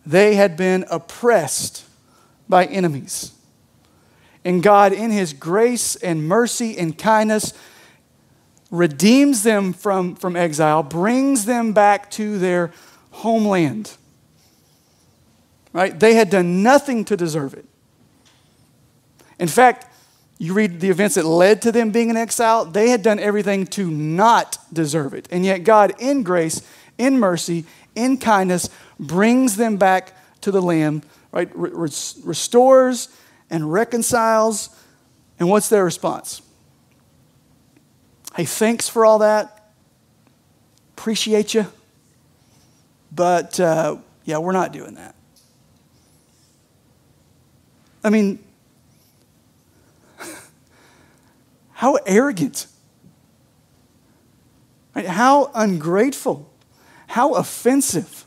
[0.05, 1.85] They had been oppressed
[2.47, 3.33] by enemies.
[4.45, 7.53] And God, in His grace and mercy and kindness,
[8.69, 12.71] redeems them from, from exile, brings them back to their
[13.11, 13.97] homeland.
[15.73, 15.99] Right?
[15.99, 17.65] They had done nothing to deserve it.
[19.39, 19.85] In fact,
[20.39, 23.65] you read the events that led to them being in exile, they had done everything
[23.67, 25.27] to not deserve it.
[25.31, 26.61] And yet, God, in grace,
[26.97, 27.65] in mercy,
[27.95, 28.69] in kindness,
[28.99, 31.49] brings them back to the Lamb, right?
[31.55, 33.09] restores
[33.49, 34.69] and reconciles.
[35.39, 36.41] And what's their response?
[38.35, 39.71] Hey, thanks for all that.
[40.95, 41.65] Appreciate you.
[43.11, 45.15] But uh, yeah, we're not doing that.
[48.03, 48.39] I mean,
[51.77, 52.65] How arrogant.
[54.95, 56.51] How ungrateful.
[57.05, 58.25] How offensive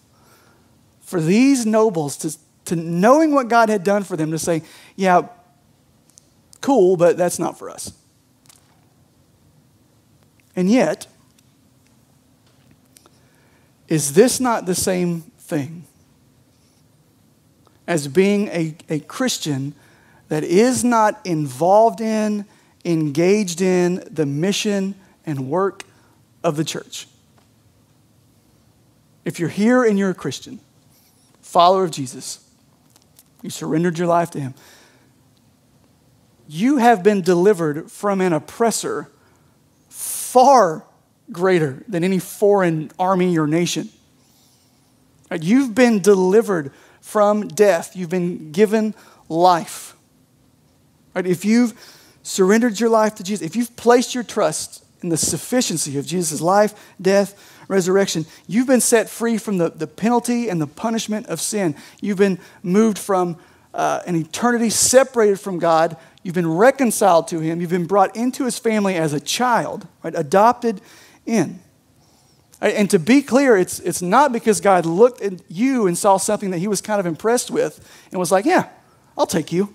[1.00, 4.62] for these nobles to, to knowing what God had done for them to say,
[4.94, 5.22] yeah,
[6.60, 7.92] cool, but that's not for us.
[10.54, 11.08] And yet,
[13.88, 15.86] is this not the same thing
[17.88, 19.74] as being a, a Christian
[20.28, 22.46] that is not involved in,
[22.84, 24.94] engaged in the mission
[25.26, 25.84] and work
[26.42, 27.06] of the church?
[29.24, 30.60] If you're here and you're a Christian,
[31.42, 32.46] follower of Jesus,
[33.42, 34.54] you surrendered your life to Him,
[36.48, 39.08] you have been delivered from an oppressor
[39.88, 40.84] far
[41.30, 43.88] greater than any foreign army or nation.
[45.40, 48.94] You've been delivered from death, you've been given
[49.28, 49.94] life.
[51.14, 51.26] Right?
[51.26, 51.74] If you've
[52.30, 56.40] surrendered your life to Jesus, if you've placed your trust in the sufficiency of Jesus'
[56.40, 56.72] life,
[57.02, 61.74] death, resurrection, you've been set free from the, the penalty and the punishment of sin.
[62.00, 63.36] You've been moved from
[63.74, 65.96] uh, an eternity separated from God.
[66.22, 67.60] You've been reconciled to Him.
[67.60, 70.14] You've been brought into His family as a child, right?
[70.14, 70.80] Adopted
[71.26, 71.58] in.
[72.60, 76.52] And to be clear, it's, it's not because God looked at you and saw something
[76.52, 78.68] that He was kind of impressed with and was like, yeah,
[79.18, 79.74] I'll take you.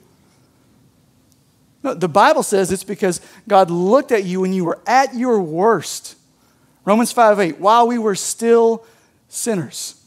[1.86, 5.40] No, the Bible says it's because God looked at you when you were at your
[5.40, 6.16] worst.
[6.84, 8.84] Romans 5 8, while we were still
[9.30, 10.04] sinners.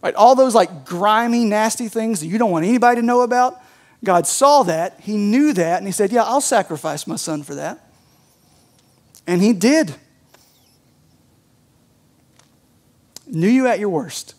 [0.00, 3.60] Right, all those like grimy, nasty things that you don't want anybody to know about,
[4.02, 7.54] God saw that, He knew that, and He said, Yeah, I'll sacrifice my son for
[7.54, 7.78] that.
[9.26, 9.96] And He did.
[13.26, 14.34] Knew you at your worst,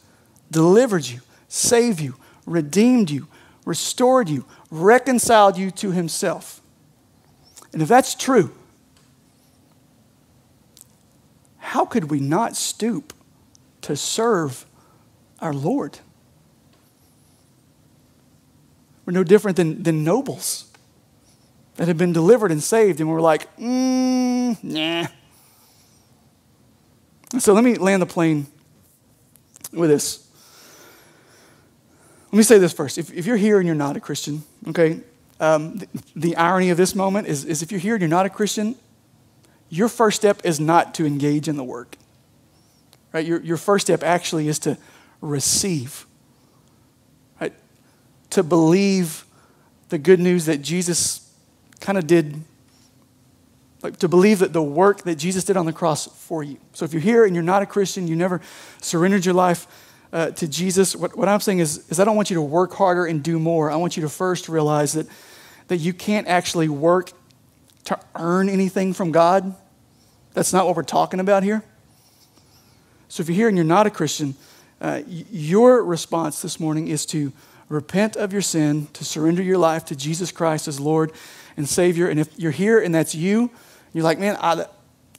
[0.50, 1.20] delivered you,
[1.50, 2.16] saved you,
[2.48, 3.28] redeemed you,
[3.64, 6.62] restored you, reconciled you to Himself.
[7.74, 8.54] And if that's true,
[11.58, 13.14] how could we not stoop
[13.82, 14.66] to serve
[15.40, 16.00] our Lord?
[19.06, 20.72] We're no different than, than nobles
[21.76, 25.08] that have been delivered and saved, and we're like, mm, nah.
[27.40, 28.48] So let me land the plane
[29.72, 30.27] with this.
[32.32, 32.98] Let me say this first.
[32.98, 35.00] If, if you're here and you're not a Christian, okay,
[35.40, 38.26] um, the, the, irony of this moment is, is if you're here and you're not
[38.26, 38.76] a Christian,
[39.70, 41.96] your first step is not to engage in the work.
[43.14, 43.26] Right?
[43.26, 44.78] Your, your first step actually is to
[45.22, 46.06] receive.
[47.40, 47.54] Right?
[48.32, 49.26] To believe
[49.90, 51.32] the good news that Jesus
[51.80, 52.42] kind of did,
[53.82, 56.58] like to believe that the work that Jesus did on the cross for you.
[56.74, 58.42] So if you're here and you're not a Christian, you never
[58.82, 59.66] surrendered your life
[60.18, 62.74] uh, to Jesus, what, what I'm saying is, is I don't want you to work
[62.74, 63.70] harder and do more.
[63.70, 65.06] I want you to first realize that,
[65.68, 67.12] that you can't actually work
[67.84, 69.54] to earn anything from God.
[70.34, 71.64] That's not what we're talking about here.
[73.10, 74.34] So if you're here and you're not a Christian,
[74.82, 77.32] uh, your response this morning is to
[77.70, 81.12] repent of your sin, to surrender your life to Jesus Christ as Lord
[81.58, 82.08] and Savior.
[82.08, 83.52] And if you're here and that's you,
[83.94, 84.66] you're like, man, I,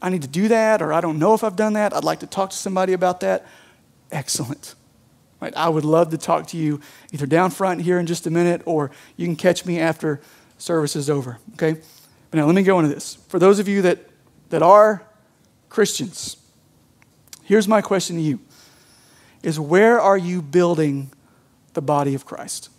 [0.03, 1.95] I need to do that, or I don't know if I've done that.
[1.95, 3.47] I'd like to talk to somebody about that.
[4.11, 4.75] Excellent.
[5.41, 5.55] Right?
[5.57, 6.81] I would love to talk to you
[7.13, 10.21] either down front here in just a minute, or you can catch me after
[10.59, 11.39] service is over.
[11.55, 11.81] Okay?
[12.31, 13.15] But now let me go into this.
[13.29, 14.01] For those of you that,
[14.51, 15.03] that are
[15.69, 16.37] Christians,
[17.45, 18.41] here's my question to you
[19.43, 21.13] is where are you building
[21.75, 22.71] the body of Christ?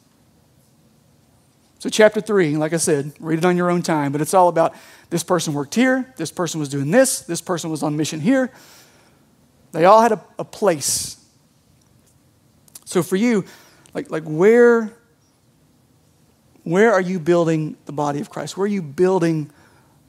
[1.80, 4.49] So, chapter three, like I said, read it on your own time, but it's all
[4.49, 4.76] about
[5.10, 8.51] this person worked here, this person was doing this, this person was on mission here.
[9.72, 11.19] They all had a, a place
[12.90, 13.46] so for you,
[13.94, 14.92] like, like where,
[16.64, 18.58] where are you building the body of Christ?
[18.58, 19.52] Where are you building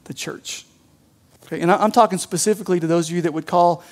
[0.05, 0.65] the church?
[1.45, 3.83] Okay, and I'm talking specifically to those of you that would call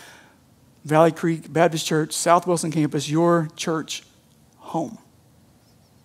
[0.86, 4.02] Valley Creek Baptist Church, South Wilson campus, your church
[4.58, 4.98] home.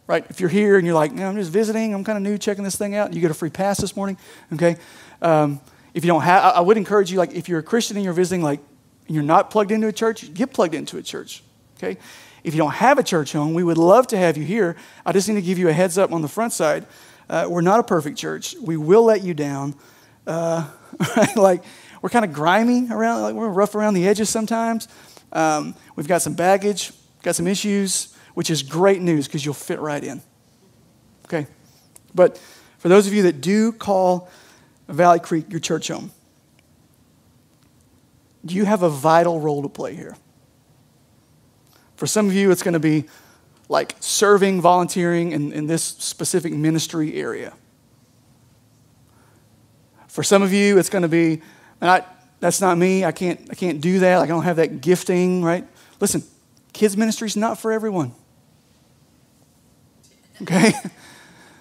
[0.07, 0.26] Right?
[0.28, 2.76] If you're here and you're like, I'm just visiting, I'm kind of new, checking this
[2.76, 4.18] thing out, you get a free pass this morning,
[4.53, 4.76] okay?
[5.22, 5.59] Um,
[5.95, 8.12] if you don't have, I would encourage you, like, if you're a Christian and you're
[8.12, 8.61] visiting, like,
[9.07, 11.43] and you're not plugged into a church, get plugged into a church,
[11.78, 11.97] okay?
[12.45, 14.76] If you don't have a church home, we would love to have you here.
[15.05, 16.86] I just need to give you a heads up on the front side.
[17.28, 18.55] Uh, we're not a perfect church.
[18.62, 19.74] We will let you down.
[20.26, 20.70] Uh,
[21.36, 21.64] like,
[22.03, 24.88] we're kind of grimy around, like, we're rough around the edges sometimes.
[25.32, 26.92] Um, we've got some baggage,
[27.22, 30.22] got some issues, which is great news because you'll fit right in.
[31.24, 31.47] Okay?
[32.14, 32.38] But
[32.78, 34.28] for those of you that do call
[34.86, 36.12] Valley Creek your church home,
[38.45, 40.14] do you have a vital role to play here.
[42.05, 43.07] For some of you, it's going to be
[43.70, 47.55] like serving, volunteering in, in this specific ministry area.
[50.09, 51.40] For some of you, it's going to be,
[51.80, 52.05] and I,
[52.40, 53.07] that's not me.
[53.07, 54.18] I can't, I can't do that.
[54.18, 55.66] Like, I don't have that gifting, right?
[55.98, 56.22] Listen,
[56.74, 58.12] kids' ministry is not for everyone.
[60.42, 60.74] Okay?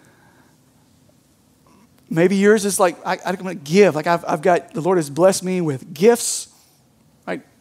[2.10, 3.96] Maybe yours is like, I, I'm going to give.
[3.96, 6.53] Like, I've, I've got, the Lord has blessed me with gifts,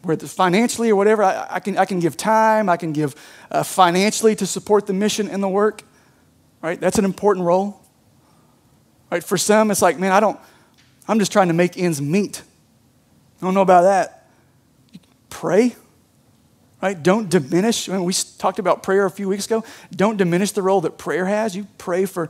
[0.03, 0.21] right?
[0.21, 3.15] it's financially or whatever, I, I, can, I can give time, I can give
[3.51, 5.83] uh, financially to support the mission and the work,
[6.61, 6.79] right?
[6.79, 7.79] That's an important role.
[9.09, 9.23] Right?
[9.23, 10.39] For some, it's like, man, I don't,
[11.07, 12.41] I'm just trying to make ends meet.
[13.41, 14.27] I don't know about that.
[15.29, 15.75] Pray,
[16.81, 17.01] right?
[17.01, 17.89] Don't diminish.
[17.89, 19.63] I mean, we talked about prayer a few weeks ago.
[19.91, 21.55] Don't diminish the role that prayer has.
[21.55, 22.29] You pray for,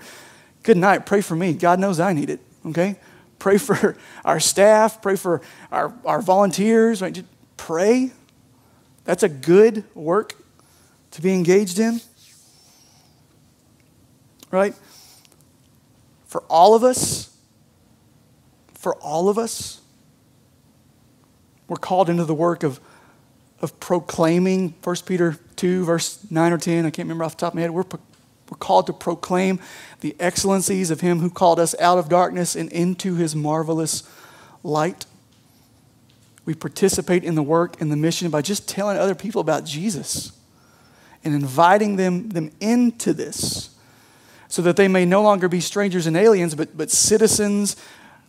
[0.63, 1.53] good night, pray for me.
[1.53, 2.97] God knows I need it, okay?
[3.39, 3.95] Pray for
[4.26, 7.13] our staff, pray for our, our volunteers, right?
[7.13, 8.11] Just pray.
[9.05, 10.35] That's a good work
[11.11, 12.01] to be engaged in,
[14.49, 14.73] right?
[16.25, 17.35] For all of us,
[18.73, 19.81] for all of us,
[21.67, 22.79] we're called into the work of
[23.63, 26.85] of proclaiming 1 Peter 2, verse 9 or 10.
[26.85, 27.71] I can't remember off the top of my head.
[27.71, 27.85] We're,
[28.49, 29.61] we're called to proclaim
[30.01, 34.03] the excellencies of Him who called us out of darkness and into His marvelous
[34.63, 35.05] light.
[36.45, 40.31] We participate in the work and the mission by just telling other people about Jesus
[41.23, 43.69] and inviting them, them into this
[44.49, 47.75] so that they may no longer be strangers and aliens, but, but citizens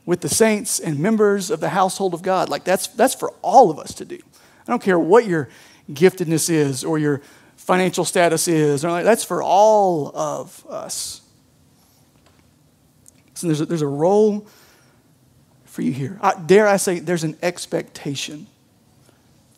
[0.07, 2.49] with the saints and members of the household of God.
[2.49, 4.19] Like that's, that's for all of us to do.
[4.67, 5.49] I don't care what your
[5.91, 7.21] giftedness is or your
[7.57, 8.85] financial status is.
[8.85, 11.23] Like That's for all of us.
[13.35, 14.47] So there's a, there's a role
[15.75, 16.17] for you here.
[16.23, 18.47] I, dare I say, there's an expectation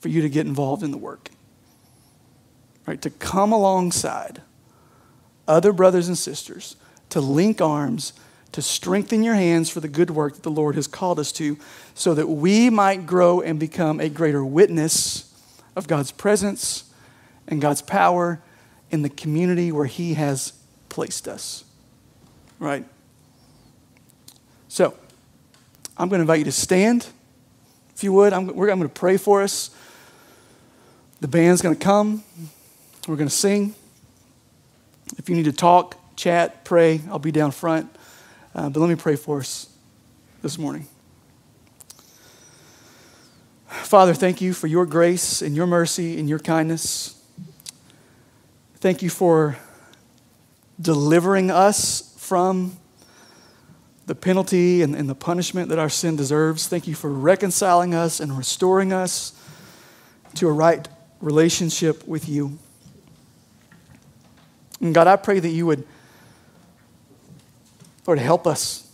[0.01, 1.29] for you to get involved in the work.
[2.87, 3.03] Right?
[3.03, 4.41] To come alongside
[5.47, 6.77] other brothers and sisters,
[7.11, 8.15] to link arms,
[8.53, 11.59] to strengthen your hands for the good work that the Lord has called us to,
[11.93, 15.35] so that we might grow and become a greater witness
[15.77, 16.91] of God's presence
[17.47, 18.41] and God's power
[18.91, 20.55] in the community where He has
[20.89, 21.65] placed us.
[22.59, 22.87] Right?
[24.69, 24.97] So,
[25.99, 27.07] I'm going to invite you to stand,
[27.95, 28.33] if you would.
[28.33, 29.71] I'm, I'm going to pray for us.
[31.21, 32.23] The band's going to come.
[33.09, 33.75] We're going to sing.
[35.17, 37.95] If you need to talk, chat, pray, I'll be down front.
[38.55, 39.71] Uh, but let me pray for us
[40.43, 40.87] this morning.
[43.67, 47.23] Father, thank you for your grace and your mercy and your kindness.
[48.77, 49.57] Thank you for
[50.81, 52.77] delivering us from
[54.07, 56.69] the penalty and, and, the punishment that our sin deserves.
[56.69, 59.33] Thank you for reconciling us and restoring us
[60.37, 60.89] to a right
[61.21, 62.59] relationship with you.
[64.81, 65.85] And God, I pray that you would,
[68.07, 68.87] Lord, help us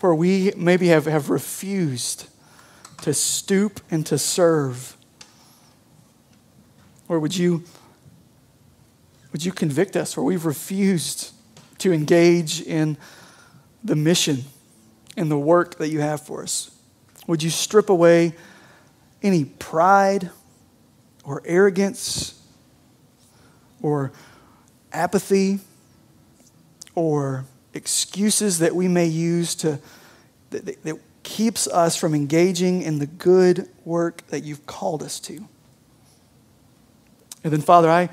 [0.00, 2.28] where we maybe have, have refused
[3.02, 4.96] to stoop and to serve?
[7.08, 7.64] Or would you,
[9.32, 11.32] would you convict us where we've refused
[11.78, 12.96] to engage in
[13.84, 14.44] the mission
[15.16, 16.70] and the work that you have for us?
[17.26, 18.34] Would you strip away
[19.22, 20.30] any pride
[21.24, 22.40] or arrogance
[23.80, 24.12] or
[24.92, 25.60] apathy
[26.94, 29.78] or excuses that we may use to
[30.50, 35.48] that, that, keeps us from engaging in the good work that you've called us to.
[37.42, 38.10] And then, Father, I,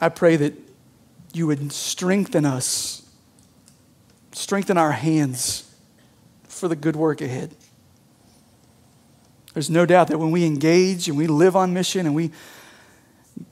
[0.00, 0.54] I pray that
[1.32, 3.02] you would strengthen us,
[4.40, 5.72] strengthen our hands
[6.44, 7.54] for the good work ahead.
[9.54, 12.30] There's no doubt that when we engage and we live on mission and we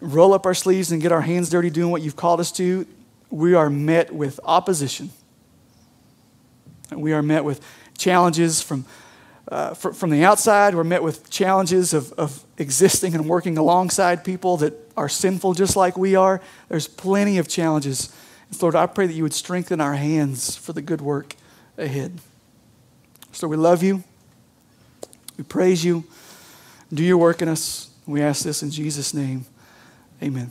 [0.01, 2.87] roll up our sleeves and get our hands dirty doing what you've called us to,
[3.31, 5.11] we are met with opposition.
[6.91, 7.61] We are met with
[7.99, 8.87] challenges from,
[9.49, 10.75] uh, fr- from the outside.
[10.75, 15.77] We're met with challenges of, of existing and working alongside people that are sinful just
[15.77, 16.41] like we are.
[16.69, 18.13] There's plenty of challenges.
[18.51, 21.35] And Lord, I pray that you would strengthen our hands for the good work
[21.77, 22.21] ahead.
[23.33, 24.03] So we love you.
[25.37, 26.05] We praise you.
[26.93, 27.91] Do your work in us.
[28.07, 29.47] We ask this in Jesus' name.
[30.23, 30.51] Amen.